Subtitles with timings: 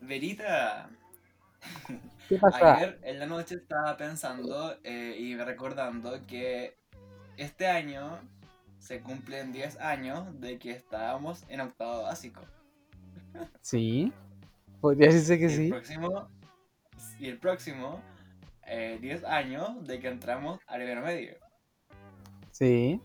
[0.00, 0.88] Verita,
[2.28, 2.74] ¿Qué pasa?
[2.74, 6.76] ayer en la noche estaba pensando eh, y recordando que
[7.36, 8.18] este año
[8.78, 12.42] se cumplen 10 años de que estábamos en octavo básico.
[13.60, 14.12] Sí.
[14.80, 15.68] Podría decirse que y el sí.
[15.70, 16.28] próximo,
[17.18, 18.00] y el próximo
[18.66, 21.36] eh, 10 años de que entramos al primero medio.
[22.52, 23.00] Sí.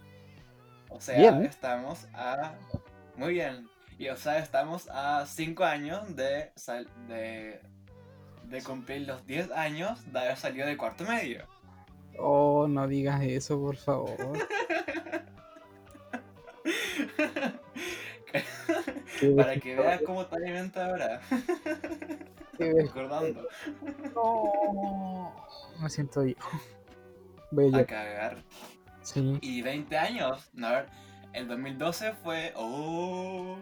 [0.89, 1.45] O sea, Bien.
[1.45, 2.53] estamos a.
[3.17, 3.67] Muy bien.
[3.97, 7.61] Y o sea, estamos a 5 años de, sal- de,
[8.45, 11.47] de cumplir los 10 años de haber salido de cuarto medio.
[12.19, 14.17] Oh, no digas eso, por favor.
[19.37, 21.21] Para que veas cómo está mi mente ahora.
[22.57, 23.47] Recordando.
[24.15, 25.33] No.
[25.81, 26.49] Me siento viejo.
[27.51, 27.77] Bello.
[27.77, 28.43] A cagar.
[29.01, 29.37] Sí.
[29.41, 30.49] Y 20 años.
[30.53, 30.85] No, a ver,
[31.33, 32.53] el 2012 fue.
[32.55, 33.57] Oh.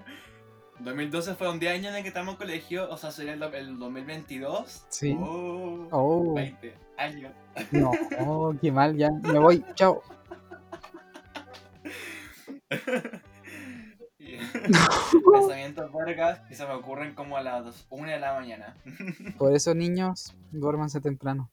[0.79, 2.89] 2012 fue un día año en el que estamos en colegio.
[2.89, 4.85] O sea, sería el, el 2022.
[4.89, 5.15] Sí.
[5.19, 5.87] Oh.
[5.91, 6.33] Oh.
[6.33, 7.31] 20 años.
[7.71, 7.91] No.
[8.19, 9.09] Oh, qué mal, ya.
[9.11, 9.63] Me voy.
[9.75, 10.01] Chao.
[14.19, 14.37] Y-
[15.33, 18.77] Pensamientos vergas que se me ocurren como a las 1 de la mañana.
[19.37, 21.49] Por eso, niños, duérmanse temprano.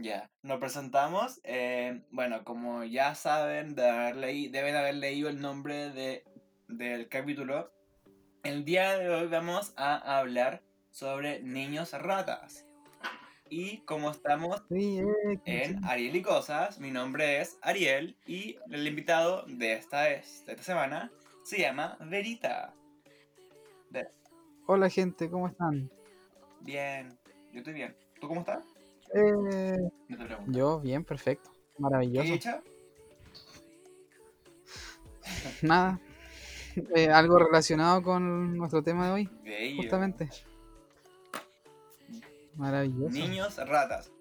[0.00, 1.40] Ya, nos presentamos.
[1.42, 6.24] eh, bueno, como ya saben, de haber leí- deben haber leído el nombre de,
[6.68, 7.72] del capítulo.
[8.44, 12.64] El día de hoy vamos a hablar sobre niños ratas.
[13.50, 14.62] Y como estamos
[15.46, 20.52] en Ariel y Cosas, mi nombre es Ariel y el invitado de esta, vez- de
[20.52, 21.10] esta semana
[21.42, 22.72] se llama Verita.
[23.90, 24.08] De-
[24.66, 25.90] Hola, gente, ¿cómo están?
[26.60, 27.18] Bien,
[27.52, 27.96] yo estoy bien.
[28.20, 28.64] ¿Tú cómo estás?
[29.14, 29.76] Eh,
[30.48, 31.50] yo, bien, perfecto.
[31.52, 32.28] ¿Qué Maravilloso.
[32.28, 32.62] he hecho?
[35.62, 36.00] Nada.
[36.94, 39.76] Eh, algo relacionado con nuestro tema de hoy, Bello.
[39.82, 40.28] justamente.
[42.54, 43.10] Maravilloso.
[43.10, 44.12] Niños ratas.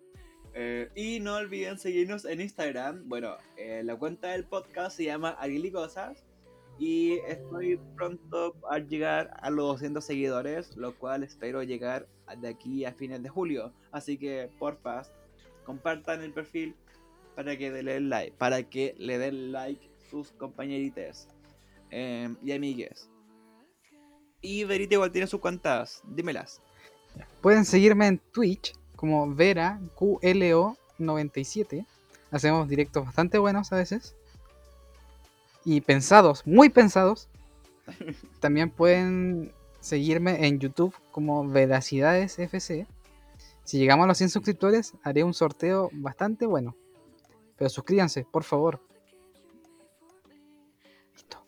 [0.54, 3.08] Eh, y no olviden seguirnos en Instagram.
[3.08, 3.38] Bueno,
[3.84, 5.72] la cuenta del podcast se llama Ariel
[6.80, 12.08] y estoy pronto a llegar a los 200 seguidores, lo cual espero llegar
[12.40, 13.74] de aquí a fines de julio.
[13.92, 15.04] Así que, porfa,
[15.66, 16.76] compartan el perfil
[17.36, 21.28] para que le den like, para que le den like sus compañeritas
[21.92, 23.10] eh, y amigues.
[24.42, 26.62] Y Verita igual tiene sus cuentas, dímelas.
[27.42, 31.86] Pueden seguirme en Twitch como Vera QLO97.
[32.30, 34.17] Hacemos directos bastante buenos a veces.
[35.70, 37.28] Y pensados, muy pensados.
[38.40, 39.52] También pueden
[39.82, 42.88] seguirme en YouTube como Veracidades FC.
[43.66, 46.74] Si llegamos a los 100 suscriptores, haré un sorteo bastante bueno.
[47.58, 48.80] Pero suscríbanse, por favor.
[51.14, 51.46] Listo.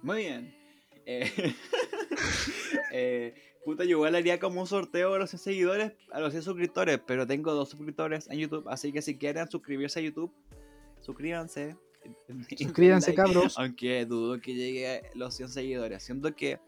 [0.00, 0.54] Muy bien.
[1.04, 1.28] Eh,
[2.92, 3.34] eh,
[3.64, 7.00] puta, yo igual haría como un sorteo a los 100 seguidores, a los 100 suscriptores,
[7.04, 10.32] pero tengo dos suscriptores en YouTube, así que si quieren suscribirse a YouTube,
[11.00, 11.76] suscríbanse.
[12.56, 13.58] Suscríbanse, Like, cabros.
[13.58, 16.02] Aunque dudo que llegue a los 100 seguidores.
[16.02, 16.58] Siento que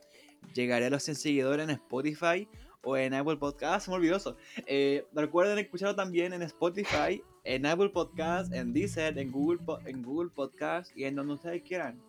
[0.55, 2.49] llegaré a los 100 seguidores en Spotify
[2.83, 3.87] o en Apple Podcast.
[3.87, 4.37] Se me olvidó eso.
[4.67, 10.31] Eh, recuerden escucharlo también en Spotify, en Apple Podcast, en Deezer, en Google, en Google
[10.31, 12.01] Podcast y en donde ustedes quieran.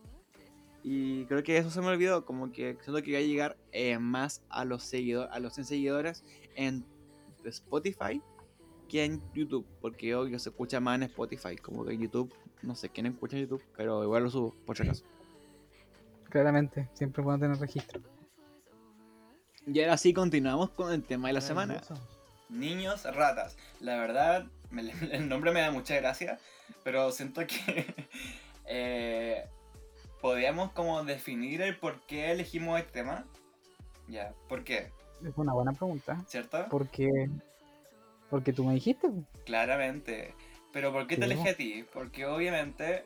[0.83, 3.97] Y creo que eso se me olvidó, como que siento que voy a llegar eh,
[3.99, 6.23] más a los seguidores, a los 100 seguidores
[6.55, 6.85] en
[7.43, 8.21] Spotify
[8.87, 12.75] que en YouTube, porque obvio se escucha más en Spotify, como que en YouTube, no
[12.75, 15.03] sé quién escucha en YouTube, pero igual lo subo, por si acaso.
[16.29, 18.01] Claramente, siempre pueden tener registro.
[19.65, 21.75] Y ahora sí continuamos con el tema de la semana.
[21.75, 22.01] Maravilloso.
[22.49, 23.57] Niños ratas.
[23.79, 26.39] La verdad, me- el nombre me da mucha gracia,
[26.83, 27.93] pero siento que
[28.65, 29.45] eh,
[30.21, 33.25] podríamos como definir el por qué elegimos este tema.
[34.07, 34.91] Ya, ¿por qué?
[35.25, 36.23] Es una buena pregunta.
[36.27, 36.65] ¿Cierto?
[36.69, 37.29] Porque,
[38.29, 39.09] porque tú me dijiste.
[39.45, 40.33] Claramente.
[40.77, 41.83] Pero ¿por qué te elegí a ti?
[41.91, 43.03] Porque obviamente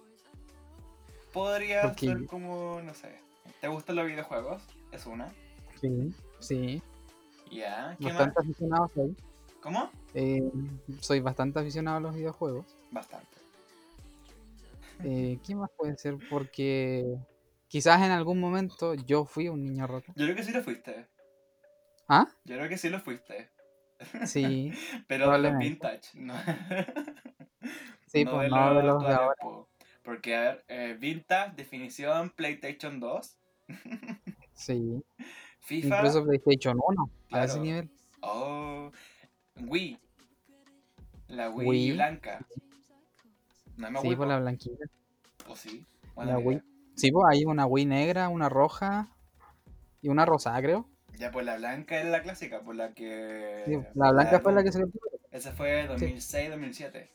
[1.32, 3.18] podría Porque- ser como, no sé,
[3.62, 4.62] ¿te gustan los videojuegos?
[4.92, 5.32] Es una.
[5.80, 6.82] Sí, sí.
[7.50, 8.44] Ya, ¿qué Bastante más?
[8.46, 9.16] aficionado soy.
[9.62, 9.90] ¿Cómo?
[10.14, 10.52] Eh,
[11.00, 12.66] soy bastante aficionado a los videojuegos.
[12.92, 13.38] Bastante.
[15.06, 16.18] Eh, ¿Qué más puede ser?
[16.30, 17.06] Porque
[17.70, 20.12] quizás en algún momento yo fui un niño roto.
[20.18, 21.08] Yo creo que sí lo fuiste.
[22.10, 22.28] ¿Ah?
[22.44, 23.50] Yo creo que sí lo fuiste.
[24.26, 24.72] Sí,
[25.08, 26.34] Pero los vintage, ¿no?
[28.08, 29.36] sí, pues no de los de ahora.
[29.42, 29.68] po.
[30.04, 33.38] Porque, a ver, eh, vintage, definición PlayStation 2,
[34.54, 35.02] Sí,
[35.60, 37.90] FIFA, incluso PlayStation 1, a ese nivel.
[38.22, 38.92] oh,
[39.62, 40.00] Wii,
[41.28, 41.92] la Wii, Wii.
[41.94, 42.46] blanca.
[43.78, 44.86] No me Sí, por la blanquita.
[45.48, 45.86] ¿O sí?
[46.18, 46.62] La Wii.
[46.96, 49.08] Sí, pues hay una Wii negra, una roja
[50.02, 50.88] y una rosada, creo.
[51.18, 53.64] Ya, pues la blanca era la clásica, por la que.
[53.66, 54.84] Sí, la blanca fue la que se.
[55.32, 57.08] Esa fue 2006-2007.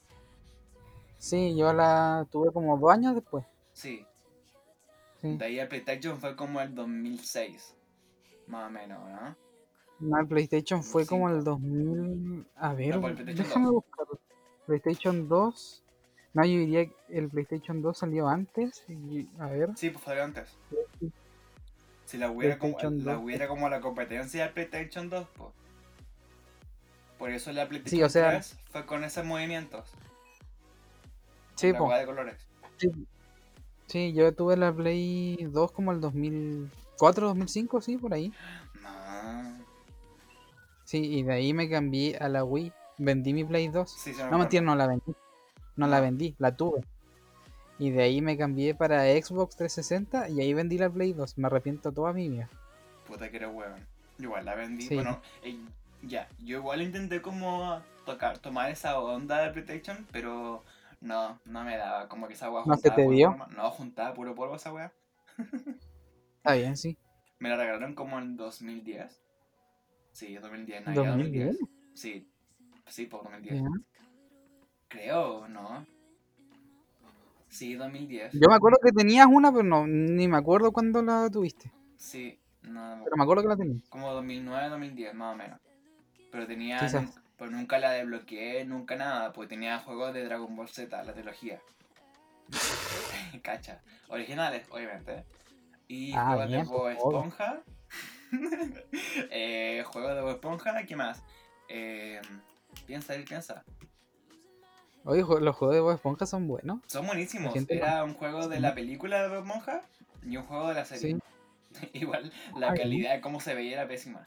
[1.19, 3.45] Sí, yo la tuve como dos años después.
[3.73, 4.05] Sí.
[5.21, 5.37] Sí.
[5.37, 7.75] De ahí el PlayStation fue como el 2006.
[8.47, 9.37] Más o menos, ¿no?
[9.99, 11.51] No, el PlayStation fue como el Cinco.
[11.53, 12.47] 2000.
[12.57, 13.75] A ver, No, déjame 2.
[13.75, 14.07] buscar.
[14.67, 15.83] PlayStation 2.
[16.35, 18.85] No, yo diría que el PlayStation 2 salió antes.
[18.89, 19.71] y- a ver.
[19.77, 20.57] Sí, pues salió antes.
[22.05, 23.23] Si la hubiera como, la 2.
[23.25, 25.51] hubiera como la competencia del PlayStation 2, pues.
[27.19, 29.91] Por eso la PlayStation Sí, o sea- 3 fue con esos movimientos.
[31.57, 31.91] Sí, la po.
[31.93, 32.47] de colores.
[32.77, 32.91] Sí.
[33.87, 38.33] Sí, yo tuve la Play 2 como el 2004, 2005, sí, por ahí.
[38.83, 39.65] No.
[40.85, 42.73] Sí, y de ahí me cambié a la Wii.
[42.99, 43.91] Vendí mi Play 2.
[43.91, 45.15] Sí, me No, mentira, no la vendí.
[45.77, 46.03] No la No.
[46.03, 46.81] vendí, la tuve.
[47.79, 51.37] Y de ahí me cambié para Xbox 360 y ahí vendí la Play 2.
[51.39, 52.49] Me arrepiento toda mi vida.
[53.07, 53.87] Puta que era hueón.
[54.19, 54.87] Igual la vendí.
[54.87, 54.95] Sí.
[54.95, 55.59] Bueno, eh,
[56.03, 56.29] ya.
[56.45, 60.65] Yo igual intenté como tocar, tomar esa onda de PlayStation, pero
[61.01, 62.09] no, no me daba.
[62.09, 63.31] Como que esa hueá ¿No se te dio?
[63.31, 64.93] polvo, No, juntaba puro polvo esa hueá.
[66.39, 66.97] Está bien, sí.
[67.39, 69.21] Me la regalaron como en 2010.
[70.13, 71.59] Sí, 2010, Navidad 2010.
[71.59, 71.71] 2010.
[71.95, 72.31] Sí,
[72.87, 73.63] sí, por 2010.
[73.63, 73.69] Ya.
[74.89, 75.87] Creo, ¿no?
[77.49, 78.33] Sí, 2010.
[78.33, 81.71] Yo me acuerdo que tenías una, pero no, ni me acuerdo cuándo la tuviste.
[81.97, 83.89] Sí, no, Pero me acuerdo que la tenías.
[83.89, 85.61] como 2009, 2010, más o menos.
[86.31, 86.79] Pero tenía.
[87.39, 91.61] Pero nunca la desbloqueé, nunca nada, porque tenía juegos de Dragon Ball Z, la trilogía.
[93.43, 93.83] Cacha.
[94.09, 95.25] Originales, obviamente.
[95.89, 96.89] Y Ah, juegos bien, de Bob.
[96.89, 97.61] Esponja.
[99.31, 101.23] eh, juegos de Bob Esponja, ¿qué más?
[101.69, 102.21] Eh,
[102.87, 103.65] piensa, él piensa.
[105.05, 106.81] Oye, los juegos de Bob Esponja son buenos.
[106.87, 107.55] Son buenísimos.
[107.69, 109.83] Era un juego de la película de Bob Esponja
[110.25, 111.17] y un juego de la serie.
[111.73, 111.89] Sí.
[111.93, 112.83] Igual la bien.
[112.83, 114.27] calidad de cómo se veía era pésima.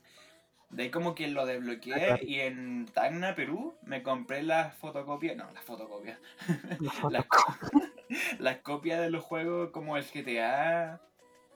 [0.70, 5.50] De ahí como que lo desbloqueé y en Tacna, Perú, me compré las fotocopias, no,
[5.52, 6.20] las fotocopias,
[8.40, 11.02] las, copias de los juegos como el GTA,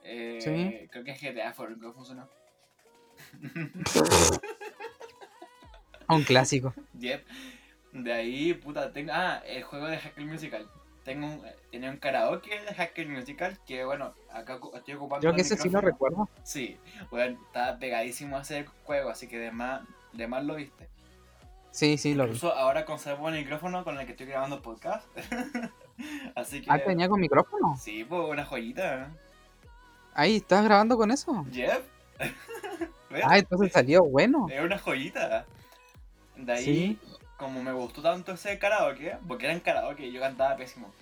[0.03, 0.87] eh, Sí.
[0.91, 2.27] creo que es GTA fue el que funcionó.
[6.09, 6.73] Un clásico.
[6.99, 7.25] Yep.
[7.93, 10.67] De ahí, puta, tengo, ah, el juego de Hacker Musical.
[11.03, 15.35] Tengo un, tenía un karaoke de Hacker Musical que, bueno, acá estoy ocupando Creo el
[15.35, 16.29] que ese sí lo recuerdo.
[16.43, 16.77] Sí,
[17.11, 19.81] bueno, estaba pegadísimo a ese juego, así que de más,
[20.13, 20.87] de más lo viste.
[21.71, 22.29] Sí, sí, lo vi.
[22.29, 25.05] Incluso ahora conservo el micrófono con el que estoy grabando podcast.
[26.35, 26.67] así que.
[26.69, 27.75] Ah, tenía con micrófono.
[27.77, 29.09] Sí, pues una joyita.
[30.13, 31.45] Ahí, ¿estás grabando con eso?
[31.51, 31.81] Jeff.
[33.09, 33.23] ¿Ves?
[33.27, 34.47] Ah, entonces salió bueno.
[34.49, 35.45] Es una joyita.
[36.35, 36.99] De ahí, Sí.
[37.43, 40.93] Como me gustó tanto ese karaoke, porque era en karaoke y yo cantaba pésimo.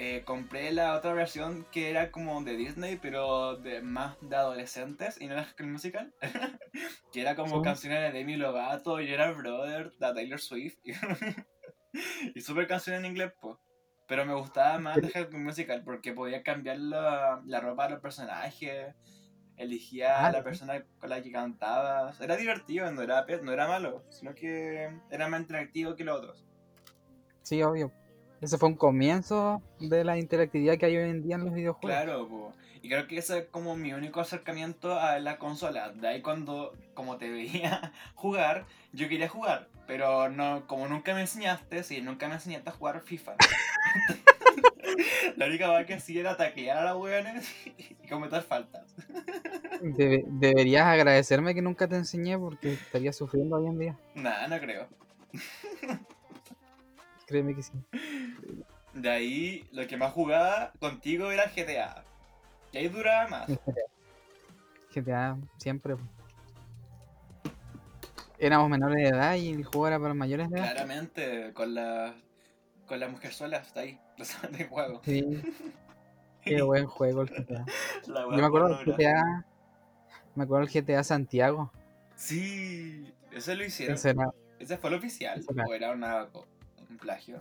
[0.00, 5.20] eh, compré la otra versión que era como de Disney, pero de más de adolescentes
[5.20, 6.14] y no era School musical.
[7.12, 7.62] que era como Sí.
[7.64, 10.78] canciones de Demi Lovato, Gerard Brother, de Taylor Swift.
[10.84, 10.92] y
[12.40, 13.56] super canciones en inglés, pues.
[14.06, 18.00] Pero me gustaba más de High musical porque podía cambiar la, la ropa de los
[18.00, 18.94] personajes.
[19.58, 22.20] Elegía Ah, a la persona con la que cantabas.
[22.20, 26.18] Era divertido, no era, pe- no era malo, sino que era más interactivo que los
[26.18, 26.44] otros.
[27.42, 27.90] Sí, obvio.
[28.40, 31.90] Ese fue un comienzo de la interactividad que hay hoy en día en los videojuegos.
[32.04, 32.52] Claro, po.
[32.82, 35.90] y creo que ese es como mi único acercamiento a la consola.
[35.90, 41.22] De ahí cuando, como te veía jugar, yo quería jugar, pero no, como nunca me
[41.22, 43.34] enseñaste, sí, nunca me enseñaste a jugar FIFA.
[45.36, 48.94] la única cosa que hacía era taclear a los weones y cometer faltas.
[49.80, 53.98] Debe- deberías agradecerme que nunca te enseñé porque estaría sufriendo hoy en día.
[54.14, 54.88] Nada, no creo.
[57.26, 57.72] Créeme que sí.
[58.94, 62.04] De ahí, lo que más jugaba contigo era GTA.
[62.72, 63.48] Y ahí duraba más.
[64.94, 65.96] GTA siempre.
[68.38, 70.72] Éramos menores de edad y el juego era para mayores de edad.
[70.72, 72.14] Claramente, con la,
[72.88, 75.00] con la mujer sola, está ahí, los de juego.
[75.04, 75.42] Sí.
[76.42, 77.64] Qué buen juego el GTA.
[78.06, 78.94] La Yo me acuerdo del.
[78.94, 79.46] GTA.
[80.34, 81.70] Me acuerdo del GTA Santiago.
[82.16, 83.94] Sí, eso lo hicieron.
[83.94, 85.44] Ese era, ¿Ese fue el oficial?
[85.68, 86.28] ¿O era una,
[86.90, 87.40] un plagio?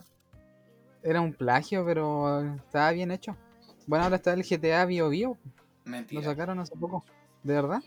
[1.03, 3.37] era un plagio, pero estaba bien hecho.
[3.85, 5.37] Bueno, ahora está el GTA Bio Bio.
[5.85, 6.21] Lo Mentira.
[6.23, 7.05] sacaron hace poco.
[7.43, 7.81] ¿De verdad?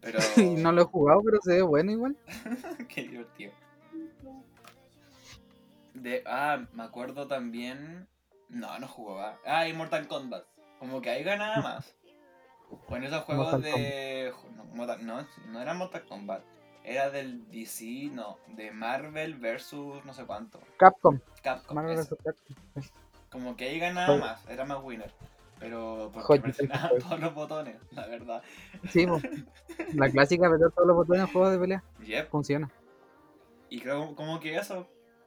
[0.00, 0.18] Pero.
[0.58, 2.16] No lo he jugado, pero se ve bueno igual.
[2.88, 3.52] Qué divertido.
[6.02, 8.06] De, ah, me acuerdo también.
[8.48, 9.38] No, no jugaba.
[9.44, 10.44] Ah, y Mortal Kombat.
[10.78, 11.94] Como que ahí ganaba más.
[12.88, 14.32] En esos juegos Mortal de.
[14.56, 16.42] No, Mortal- no, no era Mortal Kombat.
[16.84, 18.38] Era del DC, no.
[18.48, 20.60] De Marvel versus no sé cuánto.
[20.78, 21.18] Capcom.
[21.42, 21.74] Capcom.
[21.74, 22.14] Marvel vs.
[22.22, 22.82] Capcom.
[23.30, 24.46] Como que ahí ganaba Pues- más.
[24.48, 25.12] Era más winner.
[25.58, 27.02] Pero porque Joder, presionaba joder.
[27.02, 28.42] todos los botones, la verdad.
[28.90, 29.06] Sí,
[29.94, 31.82] la clásica apretar todos los botones en juegos de pelea.
[32.04, 32.28] Yep.
[32.28, 32.70] Funciona.
[33.70, 34.86] Y creo como que eso,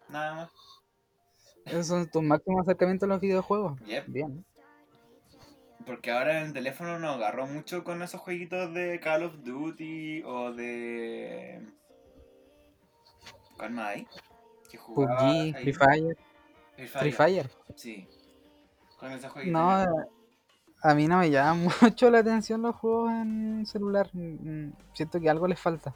[0.10, 0.51] nada más.
[1.66, 3.80] Esos son tus máximos acercamientos a los videojuegos.
[3.86, 4.06] Yep.
[4.08, 4.46] Bien.
[5.86, 10.24] Porque ahora en el teléfono nos agarró mucho con esos jueguitos de Call of Duty
[10.24, 11.66] o de.
[13.58, 14.08] ¿Cuál más hay?
[14.70, 15.56] Que jugaba PUBG.
[15.62, 16.18] Free Fire.
[16.75, 17.50] Free Free Fire.
[17.75, 18.08] Sí.
[19.00, 19.62] Con esos jueguitos.
[19.62, 20.08] No,
[20.82, 24.10] a mí no me llama mucho la atención los juegos en celular.
[24.13, 25.94] Mm, Siento que algo les falta.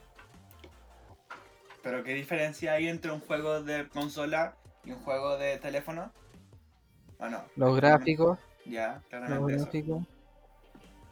[1.84, 6.12] Pero ¿qué diferencia hay entre un juego de consola y un juego de teléfono?
[7.20, 9.64] Bueno, Los gráficos, ya, los claramente eso.
[9.66, 10.04] gráficos,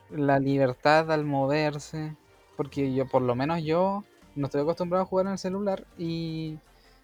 [0.09, 2.15] la libertad al moverse.
[2.57, 4.03] Porque yo, por lo menos yo,
[4.35, 6.59] no estoy acostumbrado a jugar en el celular y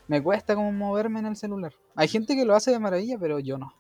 [0.08, 1.74] me cuesta como moverme en el celular.
[1.96, 3.74] Hay gente que lo hace de maravilla, pero yo no.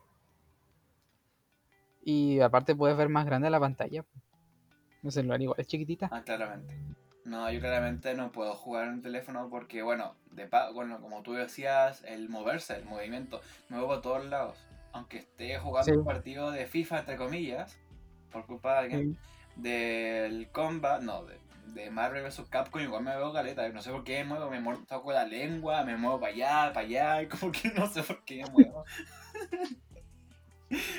[2.03, 4.05] Y aparte puedes ver más grande la pantalla.
[5.03, 6.07] El celular igual es chiquitita.
[6.11, 6.73] Ah, claramente.
[7.27, 11.23] No, yo claramente no puedo jugar en el teléfono porque, bueno, de pa bueno, como
[11.23, 14.57] tú decías, el moverse, el movimiento, me muevo a todos lados.
[14.93, 15.97] Aunque esté jugando Sí.
[15.97, 17.77] un partido de FIFA, entre comillas,
[18.31, 19.17] por culpa de alguien,
[19.55, 21.37] del combat, no, de,
[21.73, 22.43] de Marvel vs.
[22.49, 23.67] Capcom, igual me veo galeta.
[23.69, 26.73] No sé por qué me muevo, me muevo, toco la lengua, me muevo para allá,
[26.73, 28.85] para allá, y como que no sé por qué me muevo.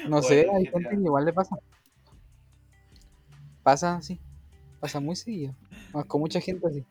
[0.04, 1.56] No sé, hay gente que igual le pasa.
[3.62, 4.20] Pasa, sí.
[4.80, 5.54] Pasa muy seguido.
[5.92, 6.84] Más Con mucha gente así.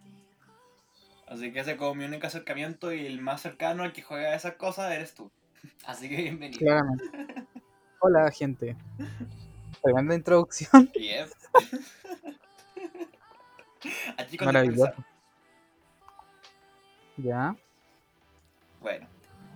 [1.27, 4.33] Así que ese es como mi único acercamiento y el más cercano al que juega
[4.33, 5.29] esas cosas eres tú.
[5.85, 6.59] Así que bienvenido.
[6.59, 7.03] Claramente.
[7.99, 8.75] Hola, gente.
[9.81, 10.89] Tremenda introducción.
[10.93, 11.33] Yes.
[14.43, 14.93] Maravilloso.
[17.17, 17.55] Ya.
[18.81, 19.07] Bueno,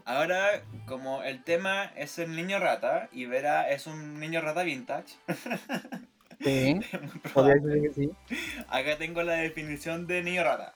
[0.05, 5.15] ahora como el tema es el niño rata y Vera es un niño rata vintage,
[6.43, 6.79] Sí.
[7.33, 8.11] que sí.
[8.67, 10.73] acá tengo la definición de niño rata.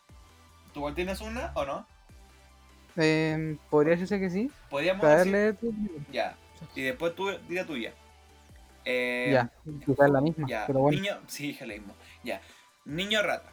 [0.74, 1.88] ¿Tú igual tienes una o no?
[2.98, 4.52] Eh, Podría decirse que sí.
[4.70, 5.58] Podríamos Para decir...
[5.60, 5.74] tu-
[6.12, 6.36] Ya.
[6.76, 7.94] Y después tú di la tuya.
[8.86, 9.50] Eh, Ya.
[9.86, 10.48] Quizás la misma.
[10.48, 10.98] Ya, Pero bueno.
[11.00, 11.94] niño, sí, dije mismo.
[12.24, 12.42] Ya,
[12.86, 13.50] niño rata.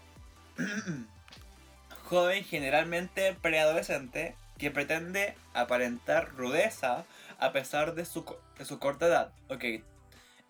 [2.04, 7.04] Joven generalmente preadolescente que pretende aparentar rudeza
[7.38, 8.24] a pesar de su,
[8.58, 9.32] de su corta edad.
[9.48, 9.64] Ok.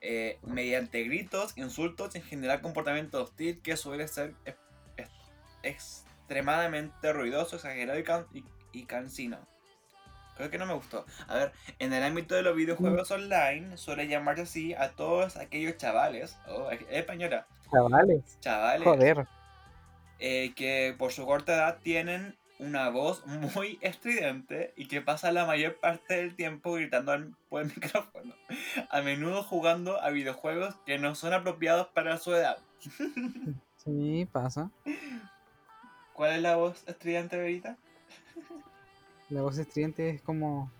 [0.04, 4.59] Eh, mediante gritos, insultos y en general comportamiento hostil que suele ser ex-
[4.97, 5.11] ex-
[5.62, 9.38] extremadamente ruidoso, exagerado y, can- y, y cansino.
[10.37, 11.04] Creo que no me gustó.
[11.28, 13.14] A ver, en el ámbito de los videojuegos Mm.
[13.14, 18.40] online suele llamarse así a todos aquellos chavales, oh, es española, Chavales.
[18.40, 19.26] chavales, Joder.
[20.18, 25.45] eh, que por su corta edad tienen una voz muy estridente y que pasan la
[25.47, 28.35] mayor parte del tiempo gritando al- por el micrófono,
[28.90, 32.59] a menudo jugando a videojuegos que no son apropiados para su edad.
[33.85, 34.71] Sí, pasa.
[36.12, 37.76] ¿Cuál es la voz estridente, Verita?
[39.28, 40.71] La voz estridente es como.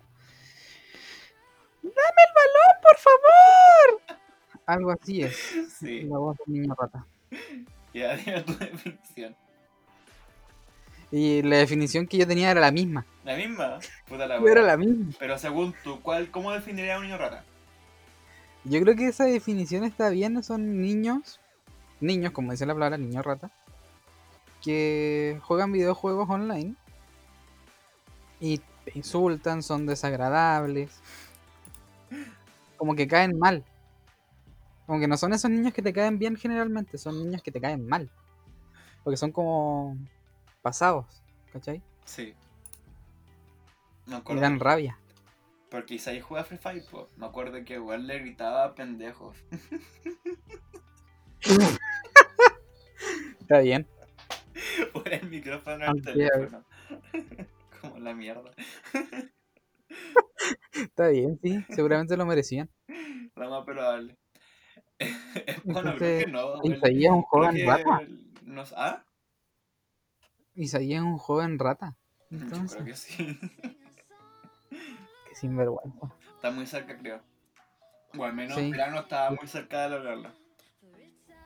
[1.81, 4.19] ¡Dame el balón, por favor!
[4.65, 5.35] Algo así es.
[5.77, 7.05] Sí, La voz del niño rata.
[7.93, 9.35] ya dime tu definición.
[11.15, 13.05] Y la definición que yo tenía era la misma.
[13.23, 13.77] ¿La misma?
[14.07, 15.13] Puta la Era la misma.
[15.19, 17.43] Pero según tú, ¿cuál, ¿cómo definiría a un niño rata?
[18.63, 20.41] Yo creo que esa definición está bien.
[20.41, 21.39] Son niños,
[21.99, 23.51] niños, como dice la palabra, niño rata,
[24.63, 26.73] que juegan videojuegos online
[28.39, 30.99] y te insultan, son desagradables,
[32.75, 33.63] como que caen mal.
[34.87, 37.61] Como que no son esos niños que te caen bien generalmente, son niños que te
[37.61, 38.09] caen mal.
[39.03, 39.95] Porque son como
[40.63, 41.05] pasados,
[41.51, 41.83] ¿cachai?
[42.05, 42.33] Sí.
[44.07, 44.97] Me Y dan rabia.
[45.69, 47.09] Porque Isaí juega Free Fire, po.
[47.17, 49.35] Me acuerdo que igual le gritaba pendejos.
[53.39, 53.87] Está bien.
[54.93, 56.01] por el micrófono ya.
[56.01, 56.63] teléfono.
[57.81, 58.51] Como la mierda.
[60.73, 61.65] Está bien, sí.
[61.69, 62.69] Seguramente lo merecían.
[63.35, 64.15] Lo más probable.
[65.63, 66.75] bueno, Entonces, creo que no.
[66.75, 67.65] Isaías es un joven
[68.43, 69.03] nos- ¿Ah?
[70.55, 71.95] Isaías es un joven rata.
[72.29, 73.39] Yo Entonces, creo que sí.
[75.29, 76.13] qué sinvergüenza.
[76.35, 77.21] Está muy cerca, creo.
[78.17, 78.71] O al menos Sí.
[78.71, 80.31] Verano estaba muy cerca de lograrlo.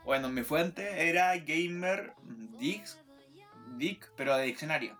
[0.03, 2.13] Bueno, mi fuente era Gamer
[2.59, 2.85] Dick,
[3.77, 4.97] Dick pero de diccionario.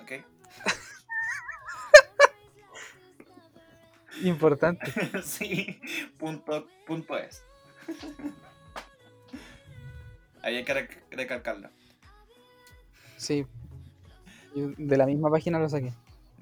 [0.00, 0.12] ¿Ok?
[4.22, 4.92] Importante.
[5.22, 5.80] sí,
[6.18, 7.42] punto, punto es.
[10.42, 11.70] Ahí hay que rec- recalcarlo.
[13.22, 13.46] Sí.
[14.56, 15.92] Yo de la misma página lo saqué.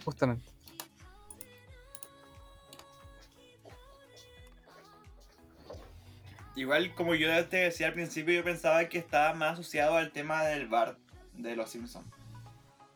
[0.04, 0.50] Justamente.
[6.56, 10.44] Igual como yo te decía al principio, yo pensaba que estaba más asociado al tema
[10.44, 10.96] del bar
[11.34, 12.06] de los Simpsons.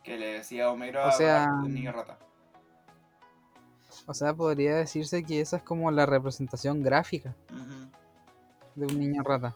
[0.03, 2.17] Que le decía Homero O a sea- niño rata.
[4.07, 7.33] O sea, podría decirse que esa es como la representación gráfica
[8.75, 9.55] de un niño rata.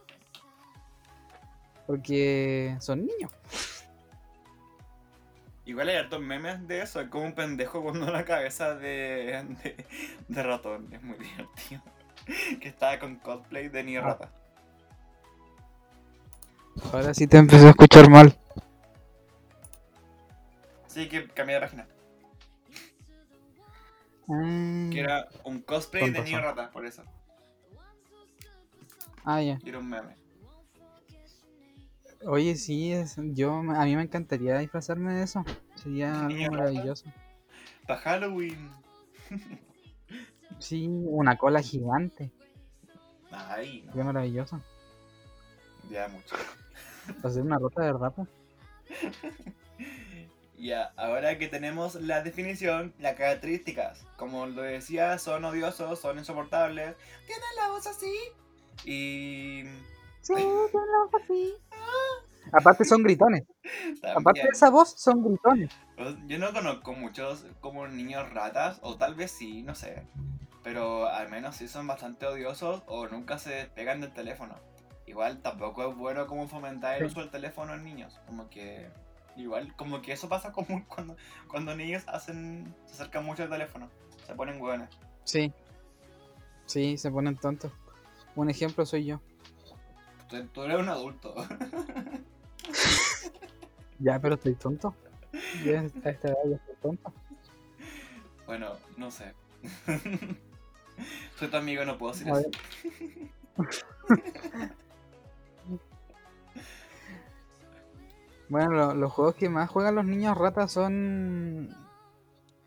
[1.86, 3.30] Porque son niños.
[5.70, 9.86] Igual hay hartos memes de eso, es como un pendejo con una cabeza de, de,
[10.26, 11.80] de ratón, es muy divertido.
[12.60, 14.08] Que estaba con cosplay de niño Ah.
[14.08, 14.32] rata.
[16.92, 18.36] Ahora sí te empecé a escuchar mal.
[20.88, 21.86] Sí, que cambié de página.
[24.26, 24.90] Mm.
[24.90, 27.04] Que era un cosplay de niño rata, por eso.
[29.24, 29.56] Ah, ya.
[29.62, 30.16] Y era un meme.
[32.26, 35.44] Oye, sí, es, yo, a mí me encantaría disfrazarme de eso.
[35.74, 37.06] Sería algo maravilloso.
[37.86, 38.70] Para Halloween.
[40.58, 42.30] Sí, una cola gigante.
[43.30, 43.92] Ay, no.
[43.92, 44.60] Sería maravilloso.
[45.88, 46.36] Ya mucho.
[47.24, 48.12] Hacer una rota de verdad.
[50.58, 56.96] Ya, ahora que tenemos la definición, las características, como lo decía, son odiosos, son insoportables,
[57.26, 58.12] tienen la voz así
[58.84, 59.64] y
[60.22, 60.34] Sí,
[61.22, 61.54] así.
[62.52, 63.44] Aparte son gritones.
[64.14, 65.70] Aparte de esa voz, son gritones.
[65.96, 70.06] pues, yo no conozco muchos como niños ratas, o tal vez sí, no sé,
[70.62, 74.56] pero al menos sí son bastante odiosos o nunca se despegan del teléfono.
[75.06, 77.12] Igual tampoco es bueno como fomentar el Sí.
[77.12, 78.90] uso del teléfono en niños, como que
[79.36, 81.16] igual como que eso pasa como cuando
[81.48, 83.88] cuando niños hacen se acercan mucho al teléfono,
[84.26, 84.88] se ponen hueones.
[85.24, 85.52] Sí.
[86.66, 87.72] Sí, se ponen tontos.
[88.36, 89.20] Un ejemplo soy yo.
[90.52, 91.34] Tú, eres un adulto.
[94.02, 94.94] Ya, pero estoy tonto.
[95.62, 97.12] Yo a esta edad ya estoy tonto.
[98.46, 99.34] bueno, no sé.
[101.38, 102.50] Soy tu amigo, no puedo decir A eso.
[108.48, 111.68] Bueno, lo- los juegos que más juegan los niños ratas son.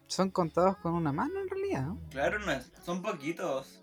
[0.07, 1.97] son contados con una mano en realidad, ¿no?
[2.11, 3.82] Claro, no es, son poquitos.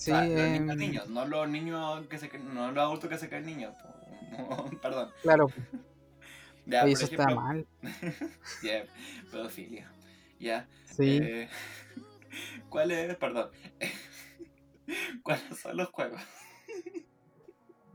[0.00, 3.10] Sí, O sea, los em, niños, niños, no los niños que se no los adultos
[3.10, 3.76] que se creen niños.
[4.82, 5.10] Perdón.
[5.22, 5.48] claro.
[6.66, 7.66] Ya, Oye, eso está mal.
[8.62, 8.84] ya,
[9.30, 9.90] pedofilia.
[10.38, 10.68] Ya.
[10.84, 11.18] Sí.
[11.20, 11.48] eh,
[12.68, 13.16] ¿Cuál es?
[13.16, 13.50] Perdón.
[15.22, 16.20] ¿Cuáles son los juegos?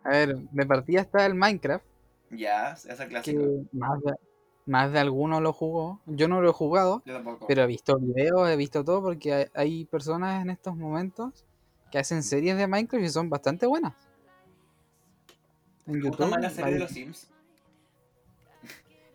[0.03, 1.85] A ver, de partida está el Minecraft,
[2.31, 3.39] Ya, esa clásica.
[3.71, 4.13] más de,
[4.65, 6.01] más de alguno lo jugó.
[6.05, 7.47] Yo no lo he jugado, Yo tampoco.
[7.47, 11.45] pero he visto videos, he visto todo, porque hay, hay personas en estos momentos
[11.95, 13.93] que hacen series de Minecraft y son bastante buenas.
[15.87, 17.29] En Me más la serie de los Sims.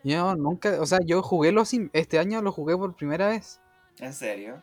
[0.03, 3.61] Yo nunca, o sea, yo jugué los Sims, este año lo jugué por primera vez.
[3.99, 4.63] ¿En serio?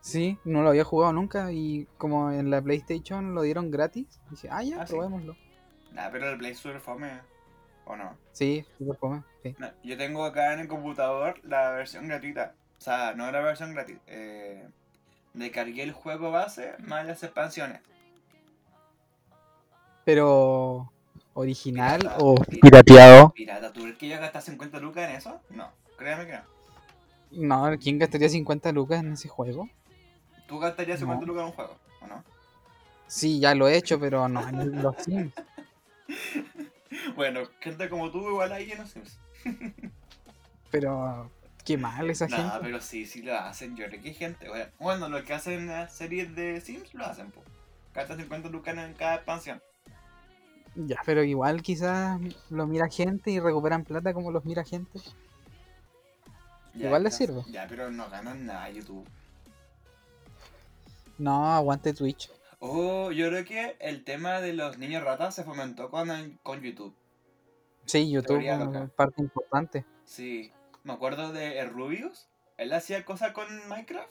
[0.00, 4.48] Sí, no lo había jugado nunca y como en la PlayStation lo dieron gratis, dije,
[4.50, 4.94] ah, ya, Ah, sí.
[4.94, 5.36] probémoslo.
[5.92, 7.20] Nah, pero el Play Store fome.
[7.84, 8.16] ¿O no?
[8.32, 9.54] Sí, super fome, sí.
[9.58, 12.54] No, yo tengo acá en el computador la versión gratuita.
[12.78, 13.98] O sea, no la versión gratis.
[14.06, 14.66] Eh,
[15.36, 17.80] descargué el juego base más las expansiones.
[20.04, 20.92] Pero,
[21.34, 22.60] ¿original Pirata, o pirata.
[22.60, 23.30] pirateado?
[23.30, 25.40] Pirata, ¿tú crees que yo gastar 50 lucas en eso?
[25.50, 26.42] No, créeme que no.
[27.70, 29.68] No, ¿quién gastaría 50 lucas en ese juego?
[30.46, 31.32] ¿Tú gastarías 50 No.
[31.32, 31.76] lucas en un juego?
[32.02, 32.24] ¿O no?
[33.08, 35.32] Sí, ya lo he hecho, pero no en los Sims.
[37.16, 39.18] Bueno, gente como tú igual hay en los Sims.
[40.70, 41.30] Pero,
[41.66, 42.58] qué mal esa No, gente.
[42.62, 43.76] pero sí, sí lo hacen.
[43.76, 44.48] Yo creo que hay gente.
[44.48, 47.46] Bueno, Bueno, los que hacen las series de Sims lo hacen, pues.
[47.94, 49.60] Gastan 50 lucas en cada expansión.
[50.74, 55.00] Ya, pero igual quizás lo mira gente y recuperan plata como los mira gente.
[56.74, 57.42] Ya, Igual les sirve.
[57.50, 59.08] Ya, pero no ganan nada YouTube.
[61.18, 62.30] No, aguante Twitch.
[62.58, 66.08] Oh, yo creo que el tema de los niños ratas se fomentó con,
[66.42, 66.94] con YouTube.
[67.86, 69.84] Sí, YouTube es parte importante.
[70.04, 70.52] Sí.
[70.86, 72.28] Me acuerdo de Rubius.
[72.58, 74.08] Él hacía cosas con Minecraft.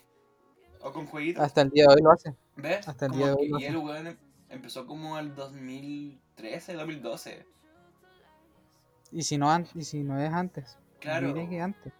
[0.81, 1.41] O con jueguitos.
[1.41, 2.35] Hasta el día de hoy lo hace.
[2.57, 2.85] ¿Ves?
[2.85, 4.17] hasta el Como día de hoy y el weón em-
[4.49, 7.45] empezó como el 2013, 2012.
[9.09, 10.77] Y si no, y si no es antes.
[10.99, 11.27] Claro.
[11.31, 11.93] Diré que antes.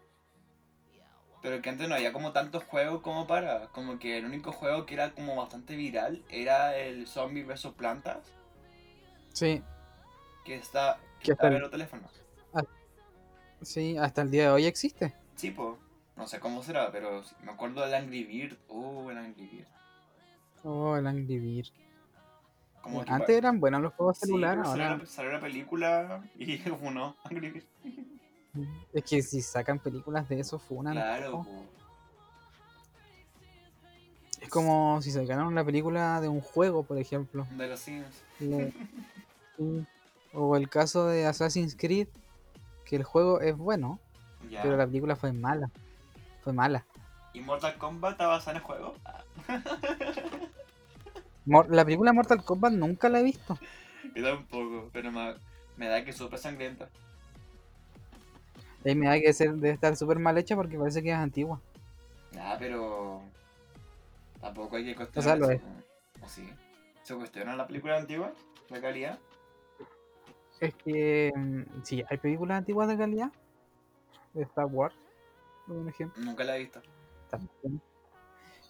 [1.42, 3.68] Pero que antes no había como tantos juegos como para.
[3.68, 8.28] Como que el único juego que era como bastante viral era el Zombie vs Plantas.
[9.32, 9.64] Sí,
[10.44, 12.25] Que está, Que en los teléfonos.
[13.62, 15.14] Sí, hasta el día de hoy existe.
[15.36, 15.78] Sí, po.
[16.16, 18.58] No sé cómo será, pero me acuerdo del Angry Bird.
[18.70, 19.68] Oh, el Angry Bird.
[20.64, 21.68] Oh, el Angry Bird.
[22.82, 26.62] Como Antes eran buenos los juegos Sí, celulares, salió, ahora la, salió la película y
[26.82, 27.66] uno, Angry Bird.
[28.94, 30.94] es que si sacan películas de eso funan.
[30.94, 31.66] Claro, po.
[34.40, 37.48] Es como si sacaran una película de un juego, por ejemplo.
[37.58, 38.24] De los Sims.
[38.40, 38.74] Le-.
[40.38, 42.10] O el caso de Assassin's Creed,
[42.86, 44.00] que el juego es bueno,
[44.50, 44.62] Ya.
[44.62, 45.70] pero la película fue mala.
[46.42, 46.86] Fue mala.
[47.34, 48.96] ¿Y Mortal Kombat está basada en el juego?
[51.48, 53.58] Ah, la película Mortal Kombat nunca la he visto.
[54.16, 55.36] yo tampoco, pero me,
[55.78, 56.90] me da que es súper sangrienta.
[58.84, 61.62] Y me da que ser, debe estar súper mal hecha porque parece que es antigua.
[62.32, 63.22] Nah, pero.
[64.42, 65.38] Tampoco hay que sea, cuestionar.
[65.38, 66.50] lo ¿O sí?
[67.04, 68.34] ¿Se cuestiona la película antigua?
[68.70, 69.20] ¿La calidad?
[70.60, 73.32] Es que mm, sí, hay películas antiguas de calidad.
[74.34, 74.96] De Star Wars,
[75.68, 76.22] por un ejemplo.
[76.24, 76.82] Nunca la he visto.
[77.30, 77.82] También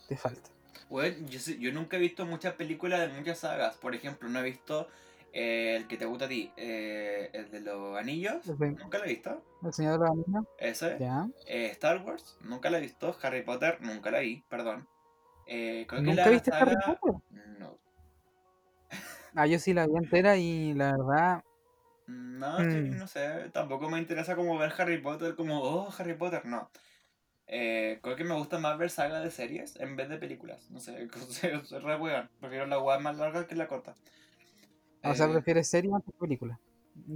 [0.08, 0.50] te falta.
[0.90, 3.76] Bueno, yo, yo nunca he visto muchas películas de muchas sagas.
[3.78, 4.88] Por ejemplo, no he visto
[5.34, 8.46] eh, el que te gusta a ti, eh, el de los anillos.
[8.60, 9.44] Nunca lo he visto.
[9.64, 10.98] El Señor de los Anillos, Ese.
[11.00, 11.28] ya.
[11.48, 13.16] Eh, Star Wars, nunca la he visto.
[13.24, 14.88] Harry Potter, nunca la vi, perdón.
[15.48, 17.22] Eh, creo que ¿Nunca la viste saga- Harry Potter?
[17.60, 17.80] No.
[19.34, 21.44] Ah, yo sí la vi entera y la verdad,
[22.08, 22.92] No, sí, Mm.
[22.92, 23.50] no sé.
[23.52, 26.70] Tampoco me interesa como ver Harry Potter como, oh, Harry Potter, no.
[27.48, 30.70] Eh, creo que me gusta más ver sagas de series en vez de películas.
[30.72, 31.08] No sé,
[31.66, 32.30] soy re weón.
[32.40, 33.96] Prefiero la weá más larga que la corta.
[35.04, 36.60] o sea, Eh, prefieres serie antes que película.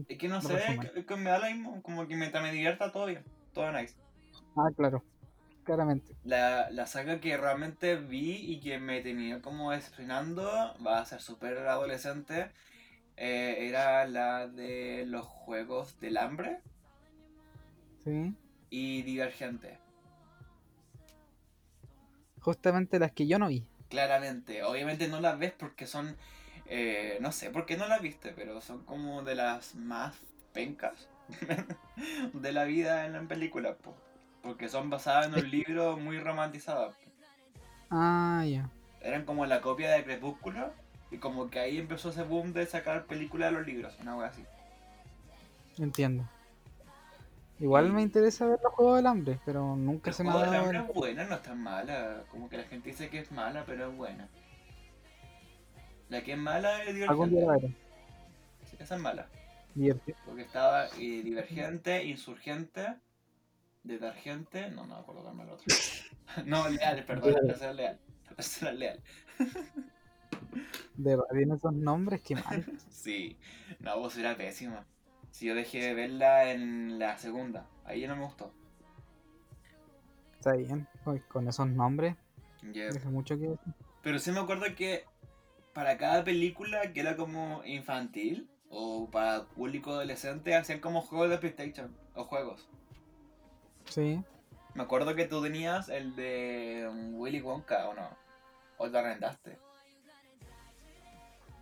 [0.10, 2.92] Es que no sé, que, que me da lo mismo, como que mientras me divierta
[2.92, 3.24] todo bien,
[3.54, 3.96] todo nice.
[4.56, 5.04] Ah, claro,
[5.64, 6.16] claramente.
[6.24, 10.44] La, la saga que realmente vi y que me tenía como decepcionando,
[10.86, 12.52] va a ser súper adolescente,
[13.22, 16.62] eh, era la de los Juegos del Hambre
[18.04, 18.34] Sí.
[18.70, 19.78] y Divergente.
[22.40, 23.68] Justamente las que yo no vi.
[23.90, 26.16] Claramente, obviamente no las ves porque son,
[26.68, 30.16] eh, no sé por qué no las viste, pero son como de las más
[30.54, 31.10] pencas
[32.34, 33.94] de la vida en la película, po.
[34.42, 36.92] porque son basadas en un libro muy romantizado.
[36.92, 36.96] po.
[37.90, 38.70] Ah, ya.
[39.02, 40.72] Eran como la copia de Crepúsculo
[41.12, 44.28] y como que ahí empezó ese boom de sacar películas de los libros, una wea
[44.28, 44.44] así.
[45.78, 46.28] Entiendo.
[47.60, 50.46] Igual Y- me interesa ver los Juegos del Hambre, pero nunca se me ha juego
[50.46, 50.64] del dado.
[50.66, 53.64] hambre es buena, no es tan mala, como que la gente dice que es mala,
[53.66, 54.28] pero es buena.
[56.10, 57.76] La que es mala es divergente.
[58.66, 59.28] Sí, esa es mala.
[59.76, 60.18] Divertido.
[60.26, 62.96] Porque estaba eh, divergente, insurgente,
[63.84, 64.70] detergente.
[64.72, 65.66] No, no me acuerdo cuál era el otro.
[66.46, 68.00] no, leal, perdón, la tercera leal.
[68.30, 69.00] La tercera leal.
[70.96, 72.66] De verdad tiene esos nombres, qué mal.
[72.90, 73.38] Sí,
[73.80, 74.86] no, vos era pésima.
[75.32, 78.52] Si yo dejé de verla en la segunda, ahí ya no me gustó.
[80.34, 80.88] Está bien.
[81.06, 82.16] Uy, con esos nombres,
[82.62, 83.56] deja mucho que.
[84.02, 85.06] Pero sí me acuerdo que
[85.74, 91.38] para cada película que era como infantil o para público adolescente hacían como juegos de
[91.38, 92.68] PlayStation o juegos.
[93.86, 94.22] Sí.
[94.76, 98.10] Me acuerdo que tú tenías el de Willy Wonka o no.
[98.78, 99.58] O lo arrendaste.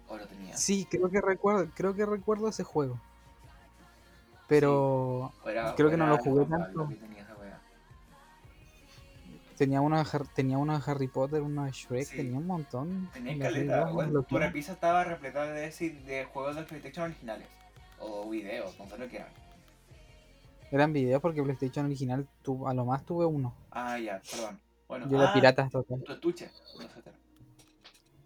[0.09, 0.59] O lo tenías.
[0.59, 2.99] Sí, creo que recuerdo, creo que recuerdo ese juego.
[4.47, 6.87] Pero era- creo que no era lo jugué tanto.
[6.87, 7.33] Tenía esa
[9.57, 12.17] tenía Har- tenía de Harry Potter, uno de Shrek, Sí.
[12.17, 13.09] tenía un montón.
[13.11, 13.79] Tenía caleta.
[13.85, 15.69] 2, Bueno, tu repisa estaba repletada de,
[16.05, 17.47] de juegos de PlayStation originales.
[17.99, 19.29] O videos, no sé lo que eran.
[20.69, 23.53] Eran videos porque PlayStation original tu- a lo más tuve uno.
[23.71, 24.59] Ah, ya, perdón.
[24.87, 26.03] Bueno, Yo era ah, pirata total.
[26.03, 26.49] Tu estuche.
[26.79, 27.01] no sé,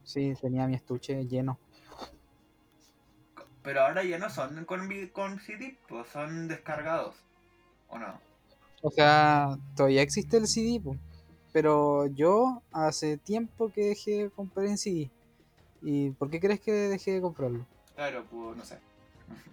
[0.04, 1.58] Sí, tenía mi estuche lleno.
[3.64, 7.16] Pero ahora ya no son con, con CD, pues son descargados.
[7.90, 8.20] ¿O no?
[8.82, 10.96] O sea, todavía existe el CD, po,
[11.54, 15.12] pero yo hace tiempo que dejé de comprar en CD.
[15.82, 17.66] ¿Y por qué crees que dejé de comprarlo?
[17.96, 18.80] Claro, pues no sé.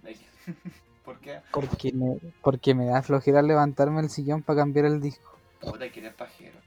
[1.04, 1.40] ¿Por qué?
[1.52, 5.38] Porque me, porque me da flojera levantarme el sillón para cambiar el disco.
[5.60, 6.58] Puta que eres pajero.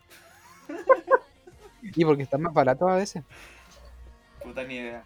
[1.84, 3.24] Y porque están más baratos a veces.
[4.42, 5.04] Puta ni idea.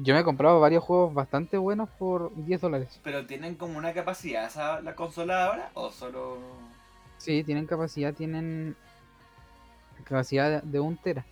[0.00, 3.00] Yo me he comprado varios juegos bastante buenos por 10 dólares.
[3.02, 5.70] ¿Pero tienen como una capacidad esa la consola ahora?
[5.74, 6.38] ¿O solo.?
[7.16, 8.76] Sí, tienen capacidad, tienen
[10.04, 11.26] capacidad de, de un tera.